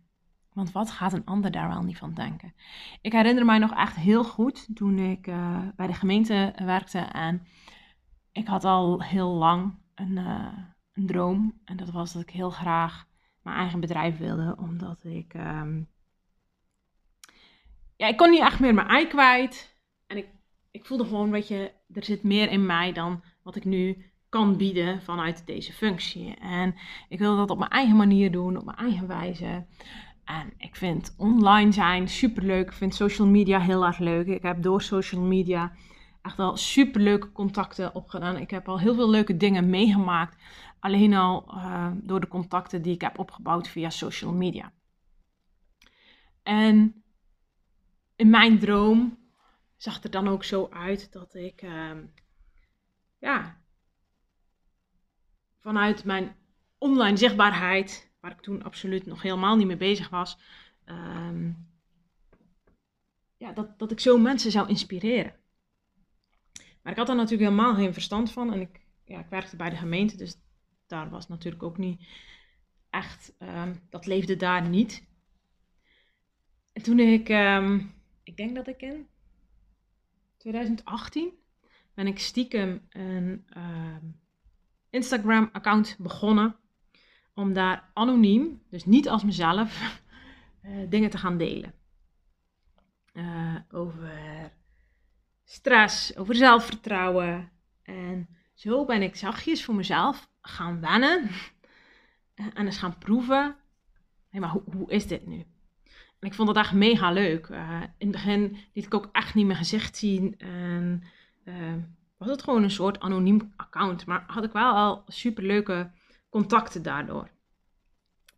Want 0.52 0.73
wat 0.73 0.90
gaat 0.90 1.12
een 1.12 1.25
ander 1.25 1.50
daar 1.50 1.68
wel 1.68 1.82
niet 1.82 1.99
van 1.99 2.14
denken? 2.14 2.54
Ik 3.00 3.12
herinner 3.12 3.44
mij 3.44 3.59
nog 3.59 3.75
echt 3.75 3.97
heel 3.97 4.25
goed 4.25 4.68
toen 4.75 4.99
ik 4.99 5.26
uh, 5.26 5.59
bij 5.76 5.87
de 5.87 5.94
gemeente 5.94 6.52
werkte 6.56 6.99
en 6.99 7.47
ik 8.32 8.47
had 8.47 8.64
al 8.64 9.02
heel 9.02 9.28
lang 9.28 9.75
een, 9.94 10.16
uh, 10.16 10.59
een, 10.92 11.06
droom. 11.06 11.61
En 11.64 11.76
dat 11.76 11.90
was 11.90 12.12
dat 12.12 12.23
ik 12.23 12.30
heel 12.30 12.50
graag 12.50 13.06
mijn 13.42 13.56
eigen 13.56 13.80
bedrijf 13.80 14.18
wilde, 14.18 14.56
omdat 14.59 15.04
ik. 15.04 15.35
Um, 15.35 15.88
ja, 17.97 18.06
ik 18.06 18.16
kon 18.16 18.30
niet 18.30 18.40
echt 18.40 18.61
meer 18.61 18.75
mijn 18.75 18.88
ei 18.88 19.06
kwijt. 19.06 19.76
En 20.06 20.16
ik, 20.16 20.28
ik 20.71 20.85
voelde 20.85 21.04
gewoon, 21.04 21.30
weet 21.30 21.49
je, 21.49 21.73
er 21.92 22.04
zit 22.04 22.23
meer 22.23 22.50
in 22.50 22.66
mij 22.66 22.92
dan 22.92 23.23
wat 23.42 23.56
ik 23.56 23.64
nu 23.64 24.12
kan 24.28 24.56
bieden 24.56 25.02
vanuit 25.02 25.47
deze 25.47 25.73
functie. 25.73 26.35
En 26.35 26.75
ik 27.09 27.18
wil 27.18 27.37
dat 27.37 27.50
op 27.50 27.59
mijn 27.59 27.71
eigen 27.71 27.97
manier 27.97 28.32
doen, 28.32 28.56
op 28.56 28.64
mijn 28.64 28.76
eigen 28.76 29.06
wijze. 29.06 29.66
En 30.25 30.52
ik 30.57 30.76
vind 30.76 31.14
online 31.17 31.73
zijn 31.73 32.09
super 32.09 32.43
leuk. 32.43 32.67
Ik 32.67 32.73
vind 32.73 32.95
social 32.95 33.29
media 33.29 33.61
heel 33.61 33.85
erg 33.85 33.99
leuk. 33.99 34.26
Ik 34.26 34.43
heb 34.43 34.62
door 34.62 34.83
social 34.83 35.21
media 35.21 35.73
echt 36.23 36.37
wel 36.37 36.57
super 36.57 37.00
leuke 37.00 37.33
contacten 37.33 37.95
opgedaan. 37.95 38.37
Ik 38.37 38.50
heb 38.50 38.69
al 38.69 38.79
heel 38.79 38.95
veel 38.95 39.11
leuke 39.11 39.37
dingen 39.37 39.71
meegemaakt. 39.71 40.37
Alleen 40.81 41.14
al 41.14 41.45
uh, 41.55 41.91
door 41.95 42.21
de 42.21 42.29
contacten 42.29 42.83
die 42.83 42.95
ik 42.95 43.00
heb 43.00 43.19
opgebouwd 43.19 43.69
via 43.69 43.91
social 43.91 44.33
media. 44.33 44.73
En 46.43 47.02
in 48.17 48.31
mijn 48.31 48.59
droom 48.59 49.19
zag 49.76 50.02
er 50.02 50.11
dan 50.11 50.29
ook 50.29 50.45
zo 50.45 50.69
uit 50.71 51.12
dat 51.12 51.35
ik 51.35 51.62
uh, 51.62 51.91
ja, 53.19 53.61
vanuit 55.61 56.05
mijn 56.05 56.37
online 56.79 57.17
zichtbaarheid, 57.17 58.12
waar 58.23 58.31
ik 58.31 58.41
toen 58.41 58.62
absoluut 58.62 59.07
nog 59.07 59.23
helemaal 59.23 59.57
niet 59.57 59.67
mee 59.67 59.76
bezig 59.76 60.09
was, 60.09 60.38
um, 60.87 61.71
ja, 63.37 63.52
dat, 63.52 63.79
dat 63.79 63.91
ik 63.91 64.00
zo 64.00 64.19
mensen 64.19 64.50
zou 64.50 64.69
inspireren. 64.69 65.35
Maar 66.83 66.93
ik 66.93 66.99
had 66.99 67.07
daar 67.07 67.17
natuurlijk 67.17 67.50
helemaal 67.50 67.75
geen 67.75 67.93
verstand 67.93 68.33
van. 68.33 68.52
En 68.52 68.61
ik, 68.61 68.81
ja, 69.05 69.21
ik 69.21 69.29
werkte 69.29 69.57
bij 69.57 69.71
de 69.71 69.76
gemeente, 69.76 70.17
dus 70.17 70.37
daar 70.87 71.11
was 71.11 71.29
natuurlijk 71.29 71.62
ook 71.62 71.79
niet 71.79 72.07
echt, 72.91 73.35
um, 73.38 73.81
dat 73.91 74.07
leefde 74.07 74.37
daar 74.37 74.69
niet. 74.69 75.07
En 76.73 76.83
toen 76.83 76.99
ik, 76.99 77.29
um, 77.29 77.95
ik 78.23 78.37
denk 78.37 78.55
dat 78.55 78.67
ik 78.67 78.83
in 78.83 79.09
2018, 80.37 81.33
ben 81.95 82.07
ik 82.07 82.19
stiekem 82.19 82.87
een 82.88 83.47
Instagram-account 84.91 85.97
begonnen. 85.99 86.57
Om 87.35 87.53
daar 87.53 87.91
anoniem, 87.93 88.62
dus 88.71 88.85
niet 88.85 89.09
als 89.09 89.25
mezelf, 89.25 90.03
uh, 90.65 90.71
dingen 90.91 91.11
te 91.11 91.19
gaan 91.19 91.39
delen. 91.39 91.75
Uh, 93.12 93.57
over 93.71 94.53
stress, 95.45 96.17
over 96.17 96.35
zelfvertrouwen. 96.35 97.51
En 97.83 98.29
zo 98.55 98.85
ben 98.85 99.03
ik 99.03 99.17
zachtjes 99.17 99.65
voor 99.65 99.75
mezelf 99.75 100.29
gaan 100.41 100.81
wennen. 100.81 101.29
En 102.35 102.65
eens 102.65 102.79
gaan 102.79 102.99
proeven. 102.99 103.57
Hey, 104.29 104.41
maar 104.41 104.51
hoe, 104.51 104.62
hoe 104.73 104.91
is 104.91 105.07
dit 105.07 105.27
nu? 105.27 105.37
En 106.19 106.29
ik 106.29 106.35
vond 106.35 106.49
dat 106.49 106.57
echt 106.57 106.73
mega 106.73 107.11
leuk. 107.11 107.49
Uh, 107.49 107.81
in 107.81 108.07
het 108.07 108.11
begin 108.11 108.57
liet 108.73 108.85
ik 108.85 108.95
ook 108.95 109.09
echt 109.12 109.35
niet 109.35 109.47
mijn 109.47 109.59
gezicht 109.59 109.97
zien. 109.97 110.39
En 110.39 111.03
was 112.23 112.31
het 112.31 112.43
gewoon 112.43 112.62
een 112.62 112.71
soort 112.71 113.01
anoniem 113.01 113.53
account. 113.57 114.07
Maar 114.07 114.25
had 114.27 114.45
ik 114.45 114.53
wel 114.53 114.73
al 114.75 115.03
super 115.07 115.43
leuke 115.43 115.91
contacten 116.33 116.83
daardoor. 116.83 117.31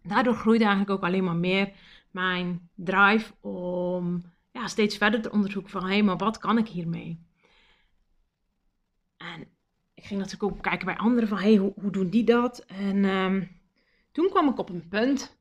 Daardoor 0.03 0.35
groeide 0.35 0.65
eigenlijk 0.65 0.93
ook 0.93 1.05
alleen 1.05 1.25
maar 1.25 1.37
meer 1.37 1.73
mijn 2.11 2.71
drive 2.75 3.35
om 3.41 4.23
ja, 4.51 4.67
steeds 4.67 4.97
verder 4.97 5.23
te 5.23 5.31
onderzoeken 5.31 5.71
van 5.71 5.83
hé, 5.83 5.89
hey, 5.89 6.03
maar 6.03 6.17
wat 6.17 6.39
kan 6.39 6.59
ik 6.59 6.69
hiermee? 6.69 7.27
En 9.17 9.41
ik 9.95 10.05
ging 10.05 10.21
natuurlijk 10.21 10.53
ook 10.53 10.63
kijken 10.63 10.87
bij 10.87 10.97
anderen 10.97 11.29
van 11.29 11.39
hé, 11.39 11.55
hey, 11.55 11.57
hoe, 11.57 11.91
doen 11.91 12.11
die 12.11 12.25
dat? 12.25 12.59
En 12.59 13.05
um, 13.05 13.61
toen 14.13 14.29
kwam 14.29 14.49
ik 14.49 14.59
op 14.59 14.69
een 14.69 14.89
punt 14.89 15.39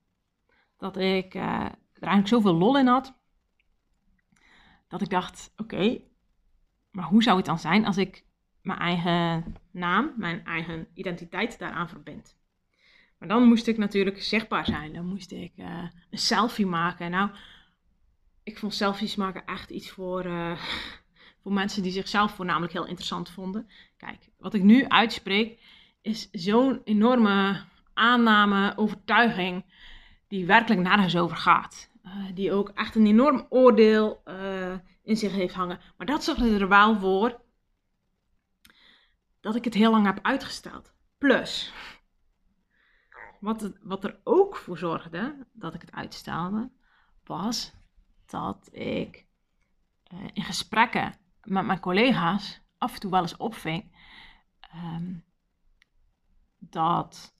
dat 0.77 0.97
ik 0.97 1.33
uh, 1.33 1.43
er 1.43 2.01
eigenlijk 2.01 2.27
zoveel 2.27 2.53
lol 2.53 2.77
in 2.77 2.87
had. 2.87 3.19
Dat 4.87 5.01
ik 5.01 5.09
dacht, 5.09 5.53
oké, 5.57 6.01
maar 6.91 7.05
hoe 7.05 7.23
zou 7.23 7.37
het 7.37 7.45
dan 7.45 7.59
zijn 7.59 7.85
als 7.85 7.97
ik 7.97 8.25
mijn 8.61 8.79
eigen 8.79 9.55
naam, 9.71 10.13
mijn 10.17 10.45
eigen 10.45 10.87
identiteit 10.93 11.59
daaraan 11.59 11.89
verbind? 11.89 12.41
Maar 13.23 13.37
dan 13.37 13.47
moest 13.47 13.67
ik 13.67 13.77
natuurlijk 13.77 14.23
zichtbaar 14.23 14.65
zijn. 14.65 14.93
Dan 14.93 15.05
moest 15.05 15.31
ik 15.31 15.51
uh, 15.55 15.83
een 16.09 16.17
selfie 16.17 16.65
maken. 16.65 17.11
Nou, 17.11 17.29
ik 18.43 18.57
vond 18.57 18.73
selfies 18.73 19.15
maken 19.15 19.45
echt 19.45 19.69
iets 19.69 19.89
voor, 19.89 20.25
uh, 20.25 20.51
voor 21.41 21.53
mensen 21.53 21.83
die 21.83 21.91
zichzelf 21.91 22.31
voornamelijk 22.31 22.73
heel 22.73 22.85
interessant 22.85 23.29
vonden. 23.29 23.69
Kijk, 23.97 24.29
wat 24.37 24.53
ik 24.53 24.63
nu 24.63 24.87
uitspreek 24.87 25.59
is 26.01 26.29
zo'n 26.31 26.81
enorme 26.83 27.63
aanname, 27.93 28.73
overtuiging, 28.75 29.65
die 30.27 30.45
werkelijk 30.45 30.81
nergens 30.81 31.17
over 31.17 31.37
gaat. 31.37 31.89
Uh, 32.05 32.11
die 32.33 32.51
ook 32.51 32.69
echt 32.69 32.95
een 32.95 33.07
enorm 33.07 33.45
oordeel 33.49 34.23
in 35.03 35.17
zich 35.17 35.31
heeft 35.31 35.55
hangen. 35.55 35.79
Maar 35.97 36.07
dat 36.07 36.23
zorgde 36.23 36.57
er 36.59 36.67
wel 36.67 36.99
voor 36.99 37.41
dat 39.41 39.55
ik 39.55 39.63
het 39.63 39.73
heel 39.73 39.91
lang 39.91 40.05
heb 40.05 40.19
uitgesteld. 40.21 40.93
Plus, 41.17 41.73
wat, 43.43 43.71
wat 43.81 44.03
er 44.03 44.19
ook 44.23 44.55
voor 44.55 44.77
zorgde 44.77 45.45
dat 45.53 45.73
ik 45.73 45.81
het 45.81 45.91
uitstelde, 45.91 46.69
was 47.23 47.73
dat 48.25 48.69
ik 48.71 49.25
uh, 50.13 50.19
in 50.33 50.43
gesprekken 50.43 51.15
met 51.41 51.65
mijn 51.65 51.79
collega's 51.79 52.61
af 52.77 52.93
en 52.93 52.99
toe 52.99 53.11
wel 53.11 53.21
eens 53.21 53.37
opving 53.37 53.95
um, 54.75 55.23
dat, 56.59 57.35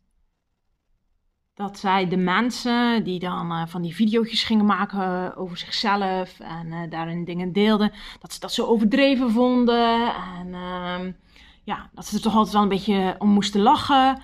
dat 1.53 1.79
zij 1.79 2.07
de 2.07 2.17
mensen 2.17 3.03
die 3.03 3.19
dan 3.19 3.51
uh, 3.51 3.65
van 3.67 3.81
die 3.81 3.95
video's 3.95 4.43
gingen 4.43 4.65
maken 4.65 5.35
over 5.35 5.57
zichzelf 5.57 6.39
en 6.39 6.67
uh, 6.67 6.89
daarin 6.89 7.25
dingen 7.25 7.53
deelden, 7.53 7.91
dat 8.19 8.33
ze 8.33 8.39
dat 8.39 8.53
zo 8.53 8.65
overdreven 8.65 9.31
vonden 9.31 10.15
en 10.15 10.53
um, 10.53 11.17
ja, 11.63 11.89
dat 11.93 12.05
ze 12.05 12.15
er 12.15 12.21
toch 12.21 12.35
altijd 12.35 12.53
wel 12.53 12.61
een 12.61 12.69
beetje 12.69 13.15
om 13.19 13.29
moesten 13.29 13.61
lachen. 13.61 14.21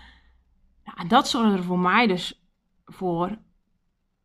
En 1.00 1.08
dat 1.08 1.29
zorgde 1.29 1.58
er 1.58 1.63
voor 1.63 1.79
mij 1.79 2.08
dus 2.08 2.41
voor 2.86 3.38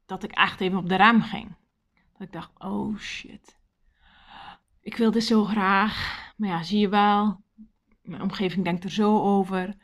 dat 0.07 0.23
ik 0.23 0.33
echt 0.33 0.61
even 0.61 0.79
op 0.79 0.89
de 0.89 0.97
rem 0.97 1.23
ging. 1.23 1.57
Dat 2.13 2.27
ik 2.27 2.33
dacht, 2.33 2.51
oh 2.59 2.99
shit. 2.99 3.59
Ik 4.81 4.97
wil 4.97 5.11
dit 5.11 5.25
zo 5.25 5.45
graag. 5.45 6.23
Maar 6.37 6.49
ja, 6.49 6.63
zie 6.63 6.79
je 6.79 6.89
wel. 6.89 7.43
Mijn 8.03 8.23
omgeving 8.23 8.65
denkt 8.65 8.85
er 8.85 8.91
zo 8.91 9.21
over. 9.21 9.75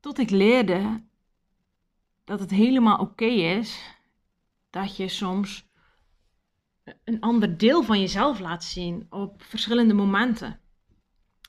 Tot 0.00 0.18
ik 0.18 0.30
leerde 0.30 1.04
dat 2.24 2.40
het 2.40 2.50
helemaal 2.50 2.98
oké 2.98 3.24
is 3.24 3.96
dat 4.70 4.96
je 4.96 5.08
soms 5.08 5.68
een 7.04 7.20
ander 7.20 7.58
deel 7.58 7.82
van 7.82 8.00
jezelf 8.00 8.38
laat 8.38 8.64
zien 8.64 9.06
op 9.10 9.42
verschillende 9.42 9.94
momenten. 9.94 10.60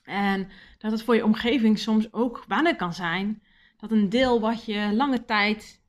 En 0.09 0.49
dat 0.77 0.91
het 0.91 1.03
voor 1.03 1.15
je 1.15 1.25
omgeving 1.25 1.79
soms 1.79 2.13
ook 2.13 2.43
wennen 2.47 2.75
kan 2.75 2.93
zijn 2.93 3.41
dat 3.77 3.91
een 3.91 4.09
deel 4.09 4.39
wat 4.39 4.65
je 4.65 4.93
lange 4.93 5.25
tijd 5.25 5.81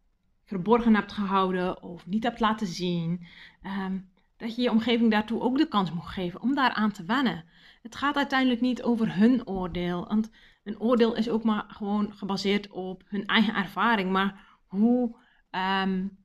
verborgen 0.45 0.95
hebt 0.95 1.13
gehouden 1.13 1.83
of 1.83 2.07
niet 2.07 2.23
hebt 2.23 2.41
laten 2.41 2.67
zien, 2.67 3.27
ehm, 3.63 3.99
dat 4.37 4.57
je 4.57 4.63
je 4.63 4.71
omgeving 4.71 5.11
daartoe 5.11 5.41
ook 5.41 5.59
de 5.59 5.69
kans 5.69 5.93
moet 5.93 6.07
geven 6.07 6.41
om 6.41 6.55
daaraan 6.55 6.93
te 6.93 7.05
wennen. 7.05 7.45
Het 7.83 7.97
gaat 7.97 8.17
uiteindelijk 8.17 8.61
niet 8.61 8.83
over 8.83 9.17
hun 9.17 9.47
oordeel, 9.47 10.07
want 10.09 10.31
een 10.65 10.81
oordeel 10.81 11.17
is 11.17 11.29
ook 11.29 11.45
maar 11.45 11.65
gewoon 11.69 12.13
gebaseerd 12.13 12.71
op 12.71 13.03
hun 13.07 13.27
eigen 13.27 13.55
ervaring, 13.55 14.11
maar 14.11 14.59
hoe 14.67 15.17
um, 15.51 16.19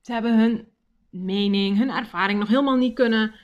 ze 0.00 0.12
hebben 0.12 0.38
hun 0.38 0.68
mening, 1.10 1.78
hun 1.78 1.90
ervaring 1.90 2.38
nog 2.38 2.48
helemaal 2.48 2.76
niet 2.76 2.94
kunnen, 2.94 3.34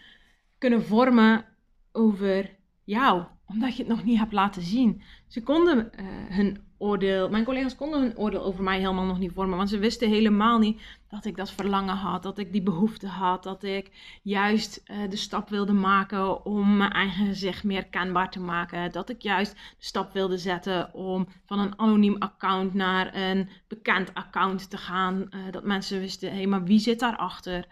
kunnen 0.59 0.85
vormen 0.85 1.45
over 1.93 2.51
jou, 2.85 3.25
omdat 3.53 3.77
je 3.77 3.83
het 3.83 3.93
nog 3.93 4.05
niet 4.05 4.19
hebt 4.19 4.33
laten 4.33 4.63
zien. 4.63 5.03
Ze 5.27 5.43
konden 5.43 5.79
uh, 6.01 6.07
hun 6.29 6.59
oordeel, 6.79 7.29
mijn 7.29 7.45
collega's 7.45 7.77
konden 7.77 8.01
hun 8.01 8.17
oordeel 8.17 8.45
over 8.45 8.63
mij 8.63 8.79
helemaal 8.79 9.05
nog 9.05 9.19
niet 9.19 9.33
vormen, 9.33 9.57
want 9.57 9.69
ze 9.69 9.79
wisten 9.79 10.09
helemaal 10.09 10.59
niet 10.59 10.81
dat 11.09 11.25
ik 11.25 11.37
dat 11.37 11.51
verlangen 11.51 11.97
had, 11.97 12.23
dat 12.23 12.39
ik 12.39 12.53
die 12.53 12.63
behoefte 12.63 13.07
had, 13.07 13.43
dat 13.43 13.63
ik 13.63 14.19
juist 14.23 14.83
uh, 14.87 15.11
de 15.11 15.17
stap 15.17 15.49
wilde 15.49 15.73
maken 15.73 16.45
om 16.45 16.77
mijn 16.77 16.93
eigen 16.93 17.27
gezicht 17.27 17.65
meer 17.65 17.87
kenbaar 17.87 18.31
te 18.31 18.41
maken, 18.41 18.93
dat 18.93 19.09
ik 19.09 19.23
juist 19.23 19.53
de 19.53 19.59
stap 19.79 20.13
wilde 20.13 20.39
zetten 20.39 20.95
om 20.95 21.27
van 21.47 21.59
een 21.59 21.79
anoniem 21.79 22.17
account 22.19 22.75
naar 22.75 23.15
een 23.15 23.49
bekend 23.69 24.15
account 24.15 24.71
te 24.71 24.77
gaan, 24.77 25.29
uh, 25.31 25.41
dat 25.51 25.65
mensen 25.65 26.01
wisten, 26.01 26.31
hé, 26.31 26.37
hey, 26.37 26.47
maar 26.47 26.65
wie 26.65 26.79
zit 26.79 27.01
daarachter? 27.01 27.67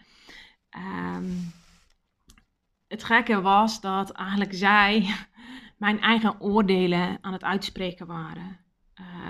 Um, 1.16 1.52
het 2.88 3.04
gekke 3.04 3.40
was 3.40 3.80
dat 3.80 4.10
eigenlijk 4.10 4.54
zij 4.54 5.14
mijn 5.80 6.00
eigen 6.00 6.40
oordelen 6.40 7.18
aan 7.20 7.32
het 7.32 7.44
uitspreken 7.44 8.06
waren. 8.06 8.58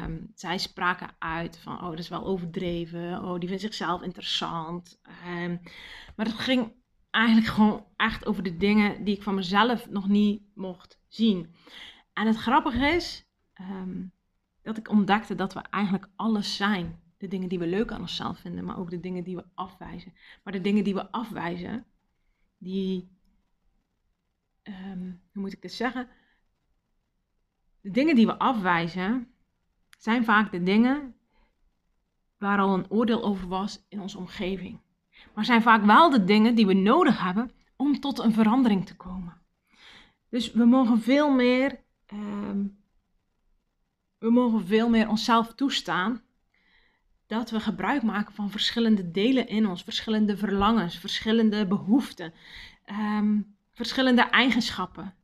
Um, 0.03 0.31
zij 0.35 0.59
spraken 0.59 1.11
uit 1.19 1.59
van, 1.59 1.75
oh, 1.75 1.89
dat 1.91 1.99
is 1.99 2.09
wel 2.09 2.25
overdreven. 2.25 3.25
Oh, 3.25 3.39
die 3.39 3.49
vindt 3.49 3.63
zichzelf 3.63 4.03
interessant. 4.03 5.01
Um, 5.27 5.61
maar 6.17 6.27
het 6.27 6.35
ging 6.35 6.73
eigenlijk 7.11 7.47
gewoon 7.47 7.87
echt 7.97 8.27
over 8.27 8.43
de 8.43 8.57
dingen 8.57 9.05
die 9.05 9.17
ik 9.17 9.23
van 9.23 9.35
mezelf 9.35 9.91
nog 9.91 10.09
niet 10.09 10.43
mocht 10.55 11.01
zien. 11.09 11.55
En 12.13 12.27
het 12.27 12.37
grappige 12.37 12.87
is 12.87 13.27
um, 13.61 14.13
dat 14.63 14.77
ik 14.77 14.89
ontdekte 14.89 15.35
dat 15.35 15.53
we 15.53 15.61
eigenlijk 15.61 16.09
alles 16.17 16.57
zijn. 16.57 17.03
De 17.19 17.29
dingen 17.29 17.49
die 17.49 17.59
we 17.59 17.67
leuk 17.67 17.93
aan 17.93 18.01
onszelf 18.01 18.39
vinden, 18.39 18.65
maar 18.65 18.79
ook 18.79 18.91
de 18.91 19.01
dingen 19.01 19.25
die 19.25 19.37
we 19.37 19.45
afwijzen. 19.55 20.13
Maar 20.45 20.53
de 20.53 20.61
dingen 20.61 20.85
die 20.85 20.95
we 20.95 21.11
afwijzen, 21.11 21.87
die, 22.59 23.11
hoe 24.65 25.19
moet 25.33 25.53
ik 25.53 25.63
dit 25.63 25.73
zeggen? 25.73 26.09
De 27.81 27.91
dingen 27.91 28.15
die 28.15 28.27
we 28.27 28.39
afwijzen, 28.39 29.29
zijn 29.99 30.25
vaak 30.25 30.53
de 30.53 30.63
dingen 30.63 31.15
waar 32.39 32.59
al 32.59 32.75
een 32.75 32.91
oordeel 32.91 33.23
over 33.23 33.49
was 33.49 33.85
in 33.89 34.01
onze 34.01 34.19
omgeving. 34.19 34.81
Maar 35.35 35.45
zijn 35.45 35.63
vaak 35.63 35.85
wel 35.85 36.11
de 36.11 36.25
dingen 36.25 36.55
die 36.55 36.67
we 36.67 36.75
nodig 36.75 37.23
hebben 37.23 37.51
om 37.77 38.01
tot 38.01 38.19
een 38.19 38.33
verandering 38.33 38.87
te 38.87 38.97
komen. 38.97 39.37
Dus 40.29 40.53
we 40.53 40.65
mogen 40.65 41.01
veel 41.01 41.31
meer, 41.31 41.81
um, 42.13 42.79
we 44.19 44.31
mogen 44.31 44.67
veel 44.67 44.89
meer 44.89 45.09
onszelf 45.09 45.55
toestaan 45.55 46.23
dat 47.27 47.51
we 47.51 47.61
gebruik 47.61 48.03
maken 48.03 48.35
van 48.35 48.51
verschillende 48.51 49.11
delen 49.11 49.49
in 49.49 49.67
ons, 49.67 49.83
verschillende 49.83 50.37
verlangens, 50.37 50.99
verschillende 50.99 51.67
behoeften, 51.67 52.33
um, 52.87 53.57
verschillende 53.73 54.23
eigenschappen. 54.23 55.15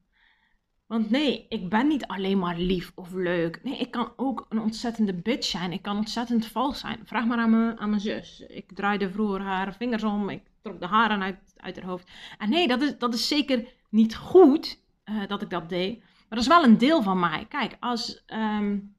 Want 0.86 1.10
nee, 1.10 1.46
ik 1.48 1.68
ben 1.68 1.86
niet 1.86 2.06
alleen 2.06 2.38
maar 2.38 2.58
lief 2.58 2.92
of 2.94 3.12
leuk. 3.12 3.60
Nee, 3.62 3.78
ik 3.78 3.90
kan 3.90 4.12
ook 4.16 4.46
een 4.48 4.60
ontzettende 4.60 5.14
bitch 5.14 5.46
zijn. 5.46 5.72
Ik 5.72 5.82
kan 5.82 5.96
ontzettend 5.96 6.46
vals 6.46 6.80
zijn. 6.80 7.00
Vraag 7.04 7.26
maar 7.26 7.38
aan 7.38 7.50
mijn, 7.50 7.78
aan 7.78 7.88
mijn 7.88 8.00
zus. 8.00 8.40
Ik 8.48 8.72
draaide 8.72 9.10
vroeger 9.10 9.40
haar 9.40 9.74
vingers 9.74 10.04
om. 10.04 10.28
Ik 10.28 10.42
trok 10.62 10.80
de 10.80 10.86
haren 10.86 11.22
uit, 11.22 11.54
uit 11.56 11.76
haar 11.76 11.84
hoofd. 11.84 12.10
En 12.38 12.48
nee, 12.50 12.68
dat 12.68 12.82
is, 12.82 12.98
dat 12.98 13.14
is 13.14 13.28
zeker 13.28 13.68
niet 13.90 14.16
goed 14.16 14.80
uh, 15.04 15.26
dat 15.26 15.42
ik 15.42 15.50
dat 15.50 15.68
deed. 15.68 15.98
Maar 15.98 16.38
dat 16.38 16.38
is 16.38 16.46
wel 16.46 16.64
een 16.64 16.78
deel 16.78 17.02
van 17.02 17.18
mij. 17.18 17.46
Kijk, 17.48 17.76
als, 17.80 18.24
um, 18.26 18.96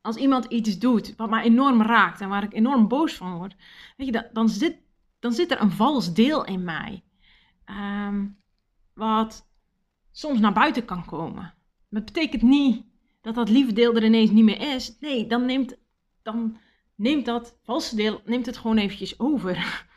als 0.00 0.16
iemand 0.16 0.44
iets 0.44 0.78
doet 0.78 1.16
wat 1.16 1.30
mij 1.30 1.42
enorm 1.42 1.82
raakt 1.82 2.20
en 2.20 2.28
waar 2.28 2.42
ik 2.42 2.54
enorm 2.54 2.88
boos 2.88 3.14
van 3.14 3.36
word, 3.36 3.56
weet 3.96 4.06
je, 4.06 4.12
dan, 4.12 4.24
dan, 4.32 4.48
zit, 4.48 4.78
dan 5.18 5.32
zit 5.32 5.50
er 5.50 5.60
een 5.60 5.70
vals 5.70 6.14
deel 6.14 6.44
in 6.44 6.64
mij. 6.64 7.02
Um, 7.66 8.36
wat 8.94 9.46
soms 10.14 10.40
naar 10.40 10.52
buiten 10.52 10.84
kan 10.84 11.04
komen. 11.04 11.54
Dat 11.90 12.04
betekent 12.04 12.42
niet 12.42 12.84
dat 13.20 13.34
dat 13.34 13.48
lieve 13.48 13.72
deel 13.72 13.94
er 13.94 14.04
ineens 14.04 14.30
niet 14.30 14.44
meer 14.44 14.74
is. 14.74 14.96
Nee, 15.00 15.26
dan 15.26 15.46
neemt, 15.46 15.76
dan 16.22 16.56
neemt 16.94 17.24
dat 17.24 17.58
valse 17.62 17.96
deel 17.96 18.20
neemt 18.24 18.46
het 18.46 18.56
gewoon 18.56 18.78
eventjes 18.78 19.18
over. 19.18 19.56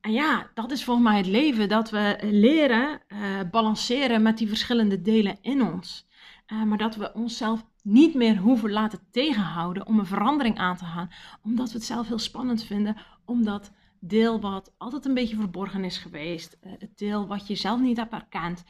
En 0.00 0.12
ja, 0.12 0.50
dat 0.54 0.70
is 0.70 0.84
volgens 0.84 1.06
mij 1.06 1.16
het 1.16 1.26
leven, 1.26 1.68
dat 1.68 1.90
we 1.90 2.18
leren 2.20 3.00
uh, 3.08 3.18
balanceren 3.50 4.22
met 4.22 4.38
die 4.38 4.48
verschillende 4.48 5.02
delen 5.02 5.38
in 5.40 5.62
ons. 5.62 6.06
Uh, 6.46 6.62
maar 6.62 6.78
dat 6.78 6.96
we 6.96 7.12
onszelf 7.12 7.64
niet 7.82 8.14
meer 8.14 8.36
hoeven 8.36 8.70
laten 8.70 9.00
tegenhouden 9.10 9.86
om 9.86 9.98
een 9.98 10.06
verandering 10.06 10.58
aan 10.58 10.76
te 10.76 10.84
gaan. 10.84 11.10
Omdat 11.42 11.68
we 11.68 11.74
het 11.74 11.86
zelf 11.86 12.08
heel 12.08 12.18
spannend 12.18 12.64
vinden, 12.64 12.96
omdat 13.24 13.70
deel 13.98 14.40
wat 14.40 14.74
altijd 14.78 15.04
een 15.04 15.14
beetje 15.14 15.36
verborgen 15.36 15.84
is 15.84 15.98
geweest, 15.98 16.58
uh, 16.62 16.72
het 16.78 16.98
deel 16.98 17.26
wat 17.26 17.46
je 17.46 17.54
zelf 17.54 17.80
niet 17.80 17.96
hebt 17.96 18.12
erkend, 18.12 18.64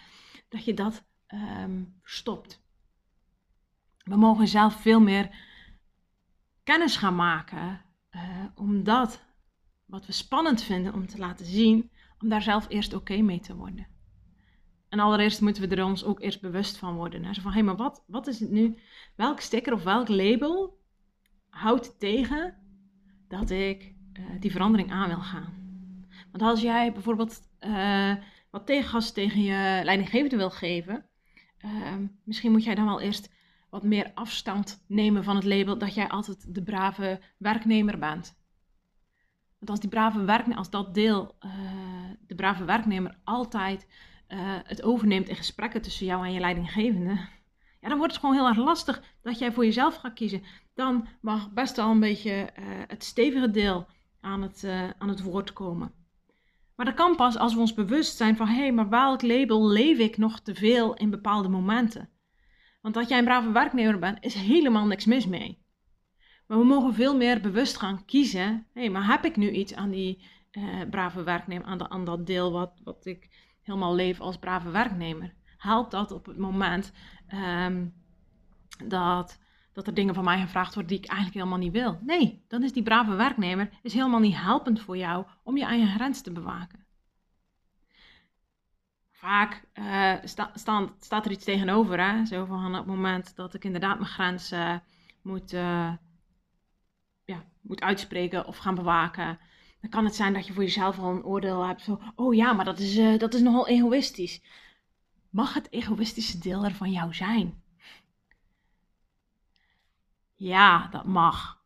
dat 0.50 0.64
je 0.64 0.74
dat 0.74 1.04
um, 1.28 2.00
stopt. 2.02 2.62
We 3.96 4.16
mogen 4.16 4.48
zelf 4.48 4.74
veel 4.74 5.00
meer 5.00 5.30
kennis 6.62 6.96
gaan 6.96 7.14
maken, 7.14 7.84
uh, 8.10 8.44
om 8.54 8.84
dat 8.84 9.22
wat 9.84 10.06
we 10.06 10.12
spannend 10.12 10.62
vinden 10.62 10.94
om 10.94 11.06
te 11.06 11.18
laten 11.18 11.46
zien, 11.46 11.90
om 12.18 12.28
daar 12.28 12.42
zelf 12.42 12.68
eerst 12.68 12.94
oké 12.94 13.16
mee 13.16 13.40
te 13.40 13.56
worden. 13.56 13.86
En 14.88 14.98
allereerst 14.98 15.40
moeten 15.40 15.68
we 15.68 15.76
er 15.76 15.84
ons 15.84 16.04
ook 16.04 16.20
eerst 16.20 16.40
bewust 16.40 16.76
van 16.76 16.94
worden. 16.94 17.24
Hè? 17.24 17.34
Zo 17.34 17.40
van, 17.40 17.50
hé, 17.50 17.56
hey, 17.56 17.66
maar 17.66 17.76
wat, 17.76 18.04
wat 18.06 18.26
is 18.26 18.40
het 18.40 18.50
nu? 18.50 18.78
Welk 19.16 19.40
sticker 19.40 19.72
of 19.72 19.82
welk 19.82 20.08
label 20.08 20.80
houdt 21.48 21.98
tegen 21.98 22.54
dat 23.28 23.50
ik 23.50 23.94
uh, 24.12 24.24
die 24.40 24.50
verandering 24.50 24.90
aan 24.90 25.08
wil 25.08 25.20
gaan? 25.20 25.54
Want 26.30 26.42
als 26.42 26.60
jij 26.60 26.92
bijvoorbeeld 26.92 27.40
uh, 27.60 28.14
wat 28.50 28.66
tegengas 28.66 29.12
tegen 29.12 29.42
je 29.42 29.80
leidinggevende 29.84 30.36
wil 30.36 30.50
geven, 30.50 31.06
uh, 31.64 31.94
misschien 32.24 32.50
moet 32.50 32.64
jij 32.64 32.74
dan 32.74 32.84
wel 32.86 33.00
eerst 33.00 33.30
wat 33.70 33.82
meer 33.82 34.10
afstand 34.14 34.84
nemen 34.86 35.24
van 35.24 35.36
het 35.36 35.44
label 35.44 35.78
dat 35.78 35.94
jij 35.94 36.08
altijd 36.08 36.54
de 36.54 36.62
brave 36.62 37.20
werknemer 37.38 37.98
bent. 37.98 38.38
Want 39.58 39.70
als 39.70 39.80
die 39.80 39.88
brave 39.88 40.54
als 40.54 40.70
dat 40.70 40.94
deel, 40.94 41.36
uh, 41.40 41.52
de 42.26 42.34
brave 42.34 42.64
werknemer 42.64 43.18
altijd 43.24 43.86
uh, 44.28 44.38
het 44.64 44.82
overneemt 44.82 45.28
in 45.28 45.36
gesprekken 45.36 45.82
tussen 45.82 46.06
jou 46.06 46.26
en 46.26 46.32
je 46.32 46.40
leidinggevende, 46.40 47.28
ja, 47.80 47.88
dan 47.88 47.98
wordt 47.98 48.12
het 48.12 48.20
gewoon 48.20 48.36
heel 48.36 48.48
erg 48.48 48.56
lastig 48.56 49.02
dat 49.22 49.38
jij 49.38 49.52
voor 49.52 49.64
jezelf 49.64 49.96
gaat 49.96 50.14
kiezen. 50.14 50.42
Dan 50.74 51.08
mag 51.20 51.52
best 51.52 51.76
wel 51.76 51.90
een 51.90 52.00
beetje 52.00 52.50
uh, 52.58 52.64
het 52.86 53.04
stevige 53.04 53.50
deel 53.50 53.86
aan 54.20 54.42
het, 54.42 54.64
aan 54.98 55.08
het 55.08 55.22
woord 55.22 55.52
komen. 55.52 55.99
Maar 56.80 56.88
dat 56.88 56.98
kan 56.98 57.16
pas 57.16 57.36
als 57.36 57.54
we 57.54 57.60
ons 57.60 57.74
bewust 57.74 58.16
zijn 58.16 58.36
van 58.36 58.46
hé, 58.46 58.60
hey, 58.60 58.72
maar 58.72 58.88
welk 58.88 59.22
label 59.22 59.68
leef 59.68 59.98
ik 59.98 60.16
nog 60.16 60.40
te 60.40 60.54
veel 60.54 60.94
in 60.94 61.10
bepaalde 61.10 61.48
momenten? 61.48 62.08
Want 62.80 62.94
dat 62.94 63.08
jij 63.08 63.18
een 63.18 63.24
brave 63.24 63.50
werknemer 63.50 63.98
bent, 63.98 64.24
is 64.24 64.34
helemaal 64.34 64.86
niks 64.86 65.04
mis 65.04 65.26
mee. 65.26 65.62
Maar 66.46 66.58
we 66.58 66.64
mogen 66.64 66.94
veel 66.94 67.16
meer 67.16 67.40
bewust 67.40 67.76
gaan 67.76 68.04
kiezen. 68.04 68.66
Hé, 68.72 68.80
hey, 68.80 68.90
maar 68.90 69.06
heb 69.06 69.24
ik 69.24 69.36
nu 69.36 69.50
iets 69.50 69.74
aan 69.74 69.90
die 69.90 70.24
uh, 70.52 70.64
brave 70.90 71.22
werknemer, 71.22 71.66
aan, 71.88 72.04
dat 72.04 72.26
deel 72.26 72.52
wat, 72.52 72.80
wat 72.84 73.06
ik 73.06 73.28
helemaal 73.62 73.94
leef 73.94 74.20
als 74.20 74.38
brave 74.38 74.70
werknemer? 74.70 75.34
Helpt 75.56 75.90
dat 75.90 76.12
op 76.12 76.26
het 76.26 76.38
moment 76.38 76.92
um, 77.34 77.94
dat 78.84 79.40
dat 79.72 79.86
er 79.86 79.94
dingen 79.94 80.14
van 80.14 80.24
mij 80.24 80.40
gevraagd 80.40 80.74
worden 80.74 80.92
die 80.92 81.02
ik 81.02 81.08
eigenlijk 81.08 81.38
helemaal 81.38 81.58
niet 81.58 81.72
wil. 81.72 81.98
Nee, 82.02 82.44
dan 82.48 82.62
is 82.62 82.72
die 82.72 82.82
brave 82.82 83.14
werknemer 83.14 83.70
is 83.82 83.92
helemaal 83.92 84.20
niet 84.20 84.36
helpend 84.36 84.80
voor 84.80 84.96
jou 84.96 85.26
om 85.42 85.56
je 85.56 85.64
eigen 85.64 85.94
grens 85.94 86.22
te 86.22 86.32
bewaken. 86.32 86.86
Vaak 89.10 89.64
sta, 90.24 90.50
staat 90.98 91.24
er 91.24 91.30
iets 91.30 91.44
tegenover, 91.44 92.00
hè? 92.00 92.24
zo 92.24 92.44
van 92.44 92.66
op 92.66 92.74
het 92.74 92.86
moment 92.86 93.36
dat 93.36 93.54
ik 93.54 93.64
inderdaad 93.64 93.98
mijn 93.98 94.10
grens 94.10 94.52
moet, 95.22 95.52
uh, 95.52 95.92
ja, 97.24 97.44
moet 97.60 97.80
uitspreken 97.80 98.46
of 98.46 98.56
gaan 98.56 98.74
bewaken. 98.74 99.38
Dan 99.80 99.90
kan 99.90 100.04
het 100.04 100.14
zijn 100.14 100.32
dat 100.32 100.46
je 100.46 100.52
voor 100.52 100.62
jezelf 100.62 100.98
al 100.98 101.10
een 101.10 101.24
oordeel 101.24 101.66
hebt. 101.66 101.82
Zo, 101.82 102.00
oh 102.14 102.34
ja, 102.34 102.52
maar 102.52 102.64
dat 102.64 102.78
is, 102.78 102.96
uh, 102.96 103.18
dat 103.18 103.34
is 103.34 103.40
nogal 103.40 103.68
egoïstisch. 103.68 104.42
Mag 105.30 105.54
het 105.54 105.72
egoïstische 105.72 106.38
deel 106.38 106.64
er 106.64 106.74
van 106.74 106.90
jou 106.90 107.14
zijn? 107.14 107.59
Ja, 110.40 110.88
dat 110.90 111.04
mag. 111.04 111.62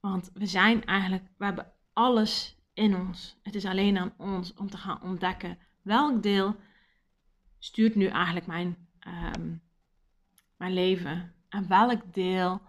Want 0.00 0.30
we 0.34 0.46
zijn 0.46 0.84
eigenlijk, 0.84 1.24
we 1.36 1.44
hebben 1.44 1.72
alles 1.92 2.56
in 2.74 2.96
ons. 2.96 3.38
Het 3.42 3.54
is 3.54 3.64
alleen 3.64 3.98
aan 3.98 4.14
ons 4.16 4.54
om 4.54 4.70
te 4.70 4.76
gaan 4.76 5.02
ontdekken 5.02 5.58
welk 5.82 6.22
deel 6.22 6.56
stuurt 7.58 7.94
nu 7.94 8.06
eigenlijk 8.06 8.46
mijn, 8.46 8.76
um, 9.34 9.62
mijn 10.56 10.72
leven. 10.72 11.34
En 11.48 11.68
welk 11.68 12.14
deel 12.14 12.60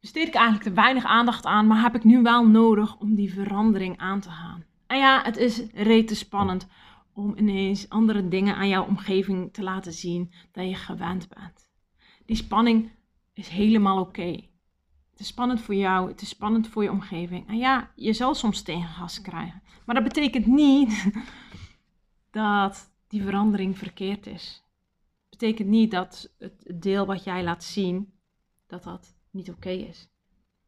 besteed 0.00 0.28
ik 0.28 0.34
eigenlijk 0.34 0.64
te 0.64 0.82
weinig 0.82 1.04
aandacht 1.04 1.44
aan, 1.44 1.66
maar 1.66 1.82
heb 1.82 1.94
ik 1.94 2.04
nu 2.04 2.22
wel 2.22 2.46
nodig 2.46 2.96
om 2.96 3.14
die 3.14 3.32
verandering 3.32 3.98
aan 3.98 4.20
te 4.20 4.30
gaan. 4.30 4.64
En 4.86 4.98
ja, 4.98 5.22
het 5.22 5.36
is 5.36 5.58
rete 5.72 6.14
spannend 6.14 6.66
om 7.12 7.36
ineens 7.36 7.88
andere 7.88 8.28
dingen 8.28 8.56
aan 8.56 8.68
jouw 8.68 8.86
omgeving 8.86 9.52
te 9.52 9.62
laten 9.62 9.92
zien 9.92 10.32
dan 10.52 10.68
je 10.68 10.74
gewend 10.74 11.28
bent. 11.28 11.68
Die 12.26 12.36
spanning 12.36 12.94
is 13.38 13.48
helemaal 13.48 14.00
oké. 14.00 14.30
Het 15.10 15.20
is 15.20 15.26
spannend 15.26 15.60
voor 15.60 15.74
jou, 15.74 16.08
het 16.08 16.20
is 16.20 16.28
spannend 16.28 16.68
voor 16.68 16.82
je 16.82 16.90
omgeving. 16.90 17.48
En 17.48 17.56
ja, 17.56 17.92
je 17.94 18.12
zal 18.12 18.34
soms 18.34 18.62
tegengas 18.62 19.20
krijgen. 19.20 19.62
Maar 19.84 19.94
dat 19.94 20.04
betekent 20.04 20.46
niet 20.46 21.12
dat 22.30 22.90
die 23.08 23.22
verandering 23.22 23.78
verkeerd 23.78 24.26
is. 24.26 24.64
Het 25.30 25.38
betekent 25.38 25.68
niet 25.68 25.90
dat 25.90 26.34
het 26.38 26.72
deel 26.74 27.06
wat 27.06 27.24
jij 27.24 27.44
laat 27.44 27.64
zien, 27.64 28.12
dat 28.66 28.82
dat 28.82 29.16
niet 29.30 29.50
oké 29.50 29.70
is. 29.70 30.08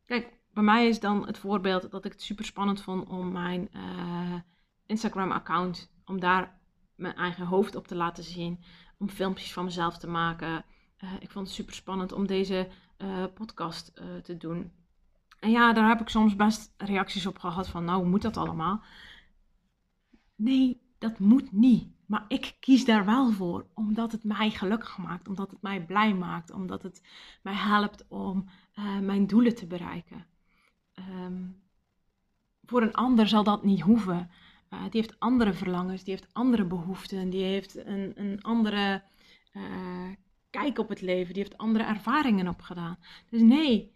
Kijk, 0.05 0.33
bij 0.53 0.63
mij 0.63 0.89
is 0.89 1.01
dan 1.01 1.27
het 1.27 1.39
voorbeeld 1.39 1.91
dat 1.91 2.05
ik 2.05 2.13
het 2.13 2.23
super 2.23 2.45
spannend 2.45 2.81
vond 2.81 3.09
om 3.09 3.33
mijn 3.33 3.69
uh, 3.73 4.35
Instagram-account, 4.87 5.93
om 6.05 6.21
daar 6.21 6.61
mijn 6.95 7.15
eigen 7.15 7.47
hoofd 7.47 7.77
op 7.77 7.87
te 7.87 7.95
laten 7.95 8.25
zien, 8.25 8.65
om 8.99 9.09
filmpjes 9.09 9.53
van 9.53 9.65
mezelf 9.65 9.99
te 9.99 10.09
maken. 10.09 10.65
Uh, 11.05 11.13
ik 11.21 11.31
vond 11.31 11.47
het 11.47 11.57
super 11.57 11.75
spannend 11.75 12.13
om 12.13 12.27
deze 12.27 12.69
uh, 12.99 13.25
podcast 13.35 13.93
te 14.23 14.37
doen. 14.37 14.73
En 15.39 15.51
ja, 15.51 15.73
daar 15.73 15.89
heb 15.89 16.01
ik 16.01 16.09
soms 16.09 16.37
best 16.37 16.75
reacties 16.77 17.27
op 17.27 17.39
gehad 17.39 17.69
van, 17.69 17.85
nou, 17.85 18.07
moet 18.07 18.23
dat 18.23 18.37
allemaal? 18.37 18.83
Nee, 20.35 20.81
dat 20.99 21.19
moet 21.19 21.53
niet. 21.53 21.89
Maar 22.07 22.25
ik 22.29 22.57
kies 22.61 22.85
daar 22.85 23.05
wel 23.05 23.31
voor, 23.31 23.67
omdat 23.75 24.13
het 24.13 24.25
mij 24.25 24.51
gelukkig 24.51 24.99
maakt, 24.99 25.29
omdat 25.29 25.51
het 25.51 25.63
mij 25.63 25.85
blij 25.85 26.15
maakt, 26.15 26.51
omdat 26.51 26.83
het 26.83 27.03
mij 27.43 27.55
helpt 27.55 28.05
om 28.09 28.49
mijn 29.01 29.27
doelen 29.27 29.55
te 29.55 29.67
bereiken. 29.67 30.27
Um, 30.99 31.63
voor 32.65 32.83
een 32.83 32.95
ander 32.95 33.29
zal 33.29 33.45
dat 33.45 33.65
niet 33.65 33.81
hoeven. 33.81 34.31
Uh, 34.71 34.83
die 34.83 35.01
heeft 35.01 35.21
andere 35.21 35.53
verlangens, 35.53 36.05
die 36.05 36.15
heeft 36.15 36.35
andere 36.35 36.65
behoeften, 36.65 37.31
die 37.31 37.43
heeft 37.43 37.87
een, 37.87 38.13
een 38.15 38.43
andere 38.43 39.03
kijk 40.51 40.79
op 40.79 40.89
het 40.89 41.01
leven, 41.01 41.35
die 41.35 41.43
heeft 41.43 41.59
andere 41.59 41.85
ervaringen 41.85 42.49
opgedaan. 42.49 42.99
Dus 43.31 43.41
nee, 43.41 43.95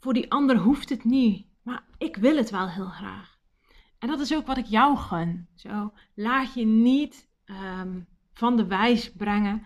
voor 0.00 0.12
die 0.12 0.30
ander 0.30 0.56
hoeft 0.56 0.88
het 0.88 1.04
niet, 1.04 1.46
maar 1.62 1.84
ik 1.98 2.16
wil 2.16 2.36
het 2.36 2.50
wel 2.50 2.68
heel 2.68 2.88
graag. 2.88 3.38
En 3.98 4.08
dat 4.08 4.20
is 4.20 4.34
ook 4.34 4.46
wat 4.46 4.58
ik 4.58 4.66
jou 4.66 4.96
gun. 4.96 5.48
Zo, 5.54 5.92
laat 6.14 6.54
je 6.54 6.64
niet 6.64 7.28
um, 7.46 8.06
van 8.32 8.56
de 8.56 8.66
wijs 8.66 9.12
brengen 9.12 9.64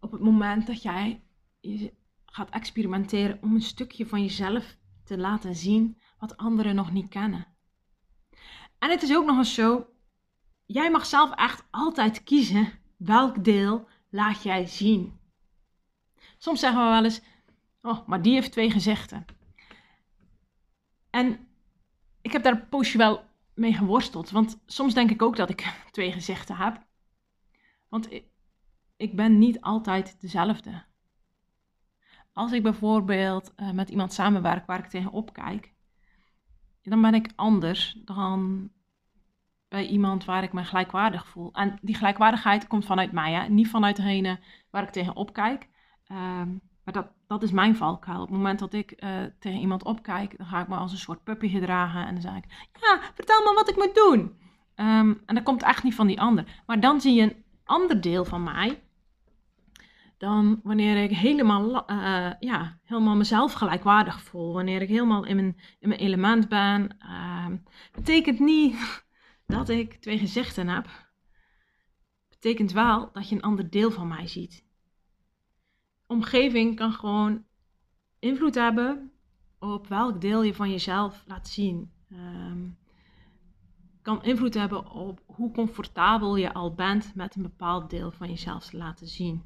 op 0.00 0.12
het 0.12 0.20
moment 0.20 0.66
dat 0.66 0.82
jij 0.82 1.22
gaat 2.24 2.50
experimenteren 2.50 3.38
om 3.42 3.54
een 3.54 3.62
stukje 3.62 4.06
van 4.06 4.22
jezelf 4.22 4.76
te 5.04 5.18
laten 5.18 5.54
zien 5.54 5.98
wat 6.18 6.36
anderen 6.36 6.74
nog 6.74 6.92
niet 6.92 7.08
kennen. 7.08 7.46
En 8.78 8.90
het 8.90 9.02
is 9.02 9.16
ook 9.16 9.26
nog 9.26 9.36
eens 9.36 9.54
zo, 9.54 9.86
jij 10.66 10.90
mag 10.90 11.06
zelf 11.06 11.34
echt 11.34 11.66
altijd 11.70 12.24
kiezen 12.24 12.72
welk 12.96 13.44
deel 13.44 13.88
laat 14.08 14.42
jij 14.42 14.66
zien. 14.66 15.18
Soms 16.38 16.60
zeggen 16.60 16.84
we 16.84 16.90
wel 16.90 17.04
eens, 17.04 17.20
oh, 17.82 18.06
maar 18.06 18.22
die 18.22 18.32
heeft 18.32 18.52
twee 18.52 18.70
gezichten. 18.70 19.24
En 21.10 21.48
ik 22.20 22.32
heb 22.32 22.42
daar 22.42 22.52
een 22.52 22.68
poosje 22.68 22.98
wel 22.98 23.24
mee 23.54 23.72
geworsteld. 23.72 24.30
Want 24.30 24.62
soms 24.66 24.94
denk 24.94 25.10
ik 25.10 25.22
ook 25.22 25.36
dat 25.36 25.50
ik 25.50 25.74
twee 25.90 26.12
gezichten 26.12 26.56
heb. 26.56 26.86
Want 27.88 28.08
ik, 28.96 29.16
ben 29.16 29.38
niet 29.38 29.60
altijd 29.60 30.20
dezelfde. 30.20 30.84
Als 32.32 32.52
ik 32.52 32.62
bijvoorbeeld 32.62 33.52
uh, 33.56 33.70
met 33.70 33.90
iemand 33.90 34.12
samenwerk 34.12 34.66
waar 34.66 34.78
ik 34.78 34.90
tegenop 34.90 35.32
kijk, 35.32 35.74
dan 36.82 37.02
ben 37.02 37.14
ik 37.14 37.32
anders 37.36 38.00
dan 38.04 38.70
bij 39.68 39.86
iemand 39.86 40.24
waar 40.24 40.42
ik 40.42 40.52
me 40.52 40.64
gelijkwaardig 40.64 41.26
voel. 41.26 41.52
En 41.52 41.78
die 41.82 41.94
gelijkwaardigheid 41.94 42.66
komt 42.66 42.84
vanuit 42.84 43.12
mij, 43.12 43.48
niet 43.48 43.68
vanuit 43.68 43.96
degene 43.96 44.38
waar 44.70 44.82
ik 44.82 44.90
tegenop 44.90 45.32
kijk. 45.32 45.68
Um, 46.12 46.60
maar 46.84 46.94
dat, 46.94 47.12
dat 47.26 47.42
is 47.42 47.50
mijn 47.50 47.76
valkuil. 47.76 48.20
Op 48.20 48.28
het 48.28 48.36
moment 48.36 48.58
dat 48.58 48.72
ik 48.72 49.02
uh, 49.04 49.10
tegen 49.38 49.60
iemand 49.60 49.84
opkijk, 49.84 50.38
dan 50.38 50.46
ga 50.46 50.60
ik 50.60 50.68
me 50.68 50.76
als 50.76 50.92
een 50.92 50.98
soort 50.98 51.24
puppy 51.24 51.48
gedragen. 51.48 52.06
En 52.06 52.12
dan 52.12 52.22
zeg 52.22 52.36
ik, 52.36 52.44
ja, 52.80 53.00
vertel 53.14 53.42
me 53.42 53.54
wat 53.54 53.68
ik 53.68 53.76
moet 53.76 53.94
doen. 53.94 54.18
Um, 54.76 55.22
en 55.26 55.34
dat 55.34 55.42
komt 55.42 55.62
echt 55.62 55.82
niet 55.82 55.94
van 55.94 56.06
die 56.06 56.20
ander. 56.20 56.62
Maar 56.66 56.80
dan 56.80 57.00
zie 57.00 57.14
je 57.14 57.22
een 57.22 57.44
ander 57.64 58.00
deel 58.00 58.24
van 58.24 58.42
mij. 58.42 58.82
Dan 60.18 60.60
wanneer 60.62 61.02
ik 61.02 61.10
helemaal, 61.10 61.90
uh, 61.90 62.30
ja, 62.40 62.78
helemaal 62.84 63.16
mezelf 63.16 63.52
gelijkwaardig 63.52 64.22
voel. 64.22 64.52
Wanneer 64.52 64.82
ik 64.82 64.88
helemaal 64.88 65.24
in 65.24 65.36
mijn, 65.36 65.56
in 65.78 65.88
mijn 65.88 66.00
element 66.00 66.48
ben. 66.48 66.96
Uh, 67.00 67.46
betekent 67.92 68.38
niet 68.38 69.06
dat 69.48 69.68
ik 69.68 69.94
twee 69.94 70.18
gezichten 70.18 70.68
heb. 70.68 71.10
Betekent 72.28 72.72
wel 72.72 73.12
dat 73.12 73.28
je 73.28 73.34
een 73.34 73.42
ander 73.42 73.70
deel 73.70 73.90
van 73.90 74.08
mij 74.08 74.26
ziet 74.26 74.66
omgeving 76.08 76.76
kan 76.76 76.92
gewoon 76.92 77.44
invloed 78.18 78.54
hebben 78.54 79.12
op 79.58 79.86
welk 79.86 80.20
deel 80.20 80.42
je 80.42 80.54
van 80.54 80.70
jezelf 80.70 81.22
laat 81.26 81.48
zien. 81.48 81.92
Um, 82.12 82.78
kan 84.02 84.22
invloed 84.22 84.54
hebben 84.54 84.90
op 84.90 85.22
hoe 85.26 85.52
comfortabel 85.52 86.36
je 86.36 86.52
al 86.52 86.74
bent 86.74 87.14
met 87.14 87.34
een 87.34 87.42
bepaald 87.42 87.90
deel 87.90 88.10
van 88.10 88.28
jezelf 88.28 88.66
te 88.66 88.76
laten 88.76 89.06
zien. 89.06 89.42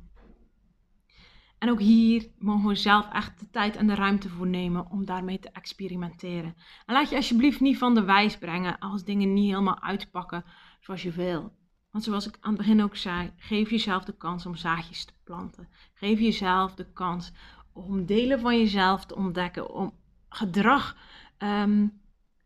En 1.63 1.71
ook 1.71 1.81
hier 1.81 2.29
mogen 2.39 2.69
we 2.69 2.75
zelf 2.75 3.09
echt 3.13 3.41
de 3.41 3.51
tijd 3.51 3.77
en 3.77 3.87
de 3.87 3.95
ruimte 3.95 4.29
voor 4.29 4.47
nemen 4.47 4.91
om 4.91 5.05
daarmee 5.05 5.39
te 5.39 5.51
experimenteren. 5.51 6.55
En 6.87 6.95
laat 6.95 7.11
je 7.11 7.17
alsjeblieft 7.17 7.61
niet 7.61 7.79
van 7.79 7.95
de 7.95 8.05
wijs 8.05 8.39
brengen 8.39 8.79
als 8.79 9.05
dingen 9.05 9.33
niet 9.33 9.51
helemaal 9.51 9.83
uitpakken 9.83 10.45
zoals 10.81 11.03
je 11.03 11.11
wil. 11.11 11.53
Want 11.91 12.05
zoals 12.05 12.27
ik 12.27 12.37
aan 12.41 12.53
het 12.53 12.59
begin 12.59 12.83
ook 12.83 12.97
zei, 12.97 13.33
geef 13.37 13.71
jezelf 13.71 14.05
de 14.05 14.17
kans 14.17 14.47
om 14.47 14.57
zaadjes 14.57 15.05
te 15.05 15.13
planten. 15.25 15.69
Geef 15.95 16.19
jezelf 16.19 16.75
de 16.75 16.93
kans 16.93 17.33
om 17.73 18.07
delen 18.07 18.41
van 18.41 18.59
jezelf 18.59 19.07
te 19.07 19.17
ontdekken, 19.17 19.75
om 19.75 19.93
gedrag 20.29 20.97
um, 21.39 22.01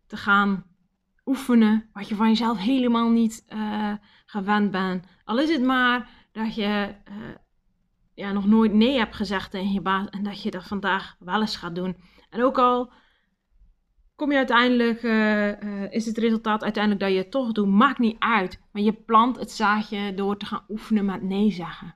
te 0.07 0.17
gaan 0.17 0.65
oefenen 1.27 1.89
wat 1.93 2.09
je 2.09 2.15
van 2.15 2.29
jezelf 2.29 2.59
helemaal 2.59 3.11
niet 3.11 3.45
uh, 3.49 3.93
gewend 4.27 4.71
bent. 4.71 5.07
Al 5.25 5.39
is 5.39 5.51
het 5.51 5.63
maar 5.63 6.11
dat 6.33 6.55
je 6.55 6.95
uh, 7.09 7.15
ja, 8.17 8.33
nog 8.33 8.47
nooit 8.47 8.73
nee 8.73 8.99
hebt 8.99 9.15
gezegd 9.15 9.51
tegen 9.51 9.73
je 9.73 9.81
baas 9.81 10.09
en 10.09 10.23
dat 10.23 10.43
je 10.43 10.51
dat 10.51 10.67
vandaag 10.67 11.17
wel 11.19 11.41
eens 11.41 11.57
gaat 11.57 11.75
doen. 11.75 11.97
En 12.31 12.43
ook 12.43 12.59
al 12.59 12.93
kom 14.15 14.31
je 14.31 14.37
uiteindelijk, 14.37 15.03
uh, 15.03 15.61
uh, 15.61 15.93
is 15.93 16.07
het 16.07 16.19
resultaat 16.19 16.63
uiteindelijk 16.63 17.03
dat 17.03 17.13
je 17.13 17.19
het 17.19 17.31
toch 17.31 17.53
doet, 17.53 17.69
maakt 17.69 17.99
niet 17.99 18.17
uit. 18.19 18.61
Maar 18.73 18.83
je 18.83 18.93
plant 18.93 19.39
het 19.39 19.51
zaadje 19.51 20.15
door 20.15 20.37
te 20.37 20.47
gaan 20.47 20.65
oefenen 20.69 21.05
met 21.05 21.23
nee 21.23 21.51
zeggen. 21.51 21.95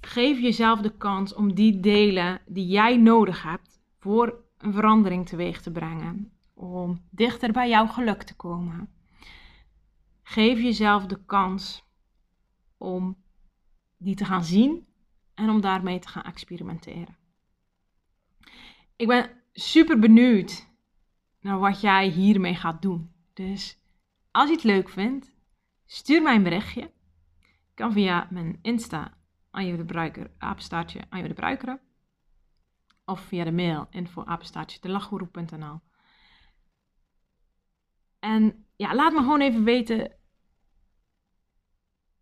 Geef 0.00 0.40
jezelf 0.40 0.80
de 0.80 0.96
kans 0.96 1.34
om 1.34 1.54
die 1.54 1.80
delen 1.80 2.40
die 2.46 2.66
jij 2.66 2.96
nodig 2.96 3.42
hebt 3.42 3.80
voor 3.98 4.44
een 4.58 4.72
verandering 4.72 5.28
teweeg 5.28 5.62
te 5.62 5.70
brengen. 5.70 6.32
Om 6.54 7.02
dichter 7.10 7.52
bij 7.52 7.68
jouw 7.68 7.86
geluk 7.86 8.22
te 8.22 8.36
komen. 8.36 8.88
Geef 10.22 10.60
jezelf 10.60 11.06
de 11.06 11.24
kans 11.26 11.84
om 12.78 13.16
die 13.96 14.14
te 14.14 14.24
gaan 14.24 14.44
zien 14.44 14.86
en 15.34 15.50
om 15.50 15.60
daarmee 15.60 15.98
te 15.98 16.08
gaan 16.08 16.22
experimenteren. 16.22 17.16
Ik 18.96 19.06
ben 19.06 19.30
super 19.52 19.98
benieuwd 19.98 20.68
naar 21.40 21.58
wat 21.58 21.80
jij 21.80 22.08
hiermee 22.08 22.54
gaat 22.54 22.82
doen. 22.82 23.12
Dus 23.32 23.80
als 24.30 24.48
je 24.48 24.54
het 24.54 24.64
leuk 24.64 24.88
vindt, 24.88 25.32
stuur 25.86 26.22
mij 26.22 26.34
een 26.34 26.42
berichtje. 26.42 26.92
Kan 27.74 27.92
via 27.92 28.28
mijn 28.30 28.58
Insta 28.62 29.16
Anje 29.50 29.76
de 29.76 29.84
Bruiker, 29.84 30.30
apenstaartje. 30.38 31.00
Of 33.04 33.20
via 33.20 33.44
de 33.44 33.52
mail 33.52 33.86
info 33.90 34.24
de 34.80 34.88
En 38.18 38.66
ja, 38.76 38.94
laat 38.94 39.12
me 39.12 39.18
gewoon 39.18 39.40
even 39.40 39.64
weten 39.64 40.12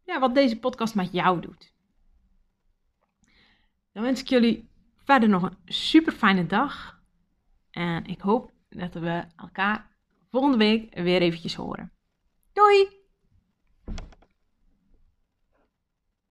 ja, 0.05 0.21
wat 0.21 0.35
deze 0.35 0.59
podcast 0.59 0.95
met 0.95 1.12
jou 1.12 1.40
doet. 1.40 1.73
Dan 3.93 4.03
wens 4.03 4.21
ik 4.21 4.29
jullie 4.29 4.69
verder 4.97 5.29
nog 5.29 5.43
een 5.43 5.57
super 5.64 6.12
fijne 6.12 6.47
dag. 6.47 7.03
En 7.71 8.05
ik 8.07 8.21
hoop 8.21 8.53
dat 8.69 8.95
we 8.95 9.25
elkaar 9.37 9.90
volgende 10.31 10.57
week 10.57 10.95
weer 10.95 11.21
eventjes 11.21 11.55
horen. 11.55 11.93
Doei! 12.53 13.04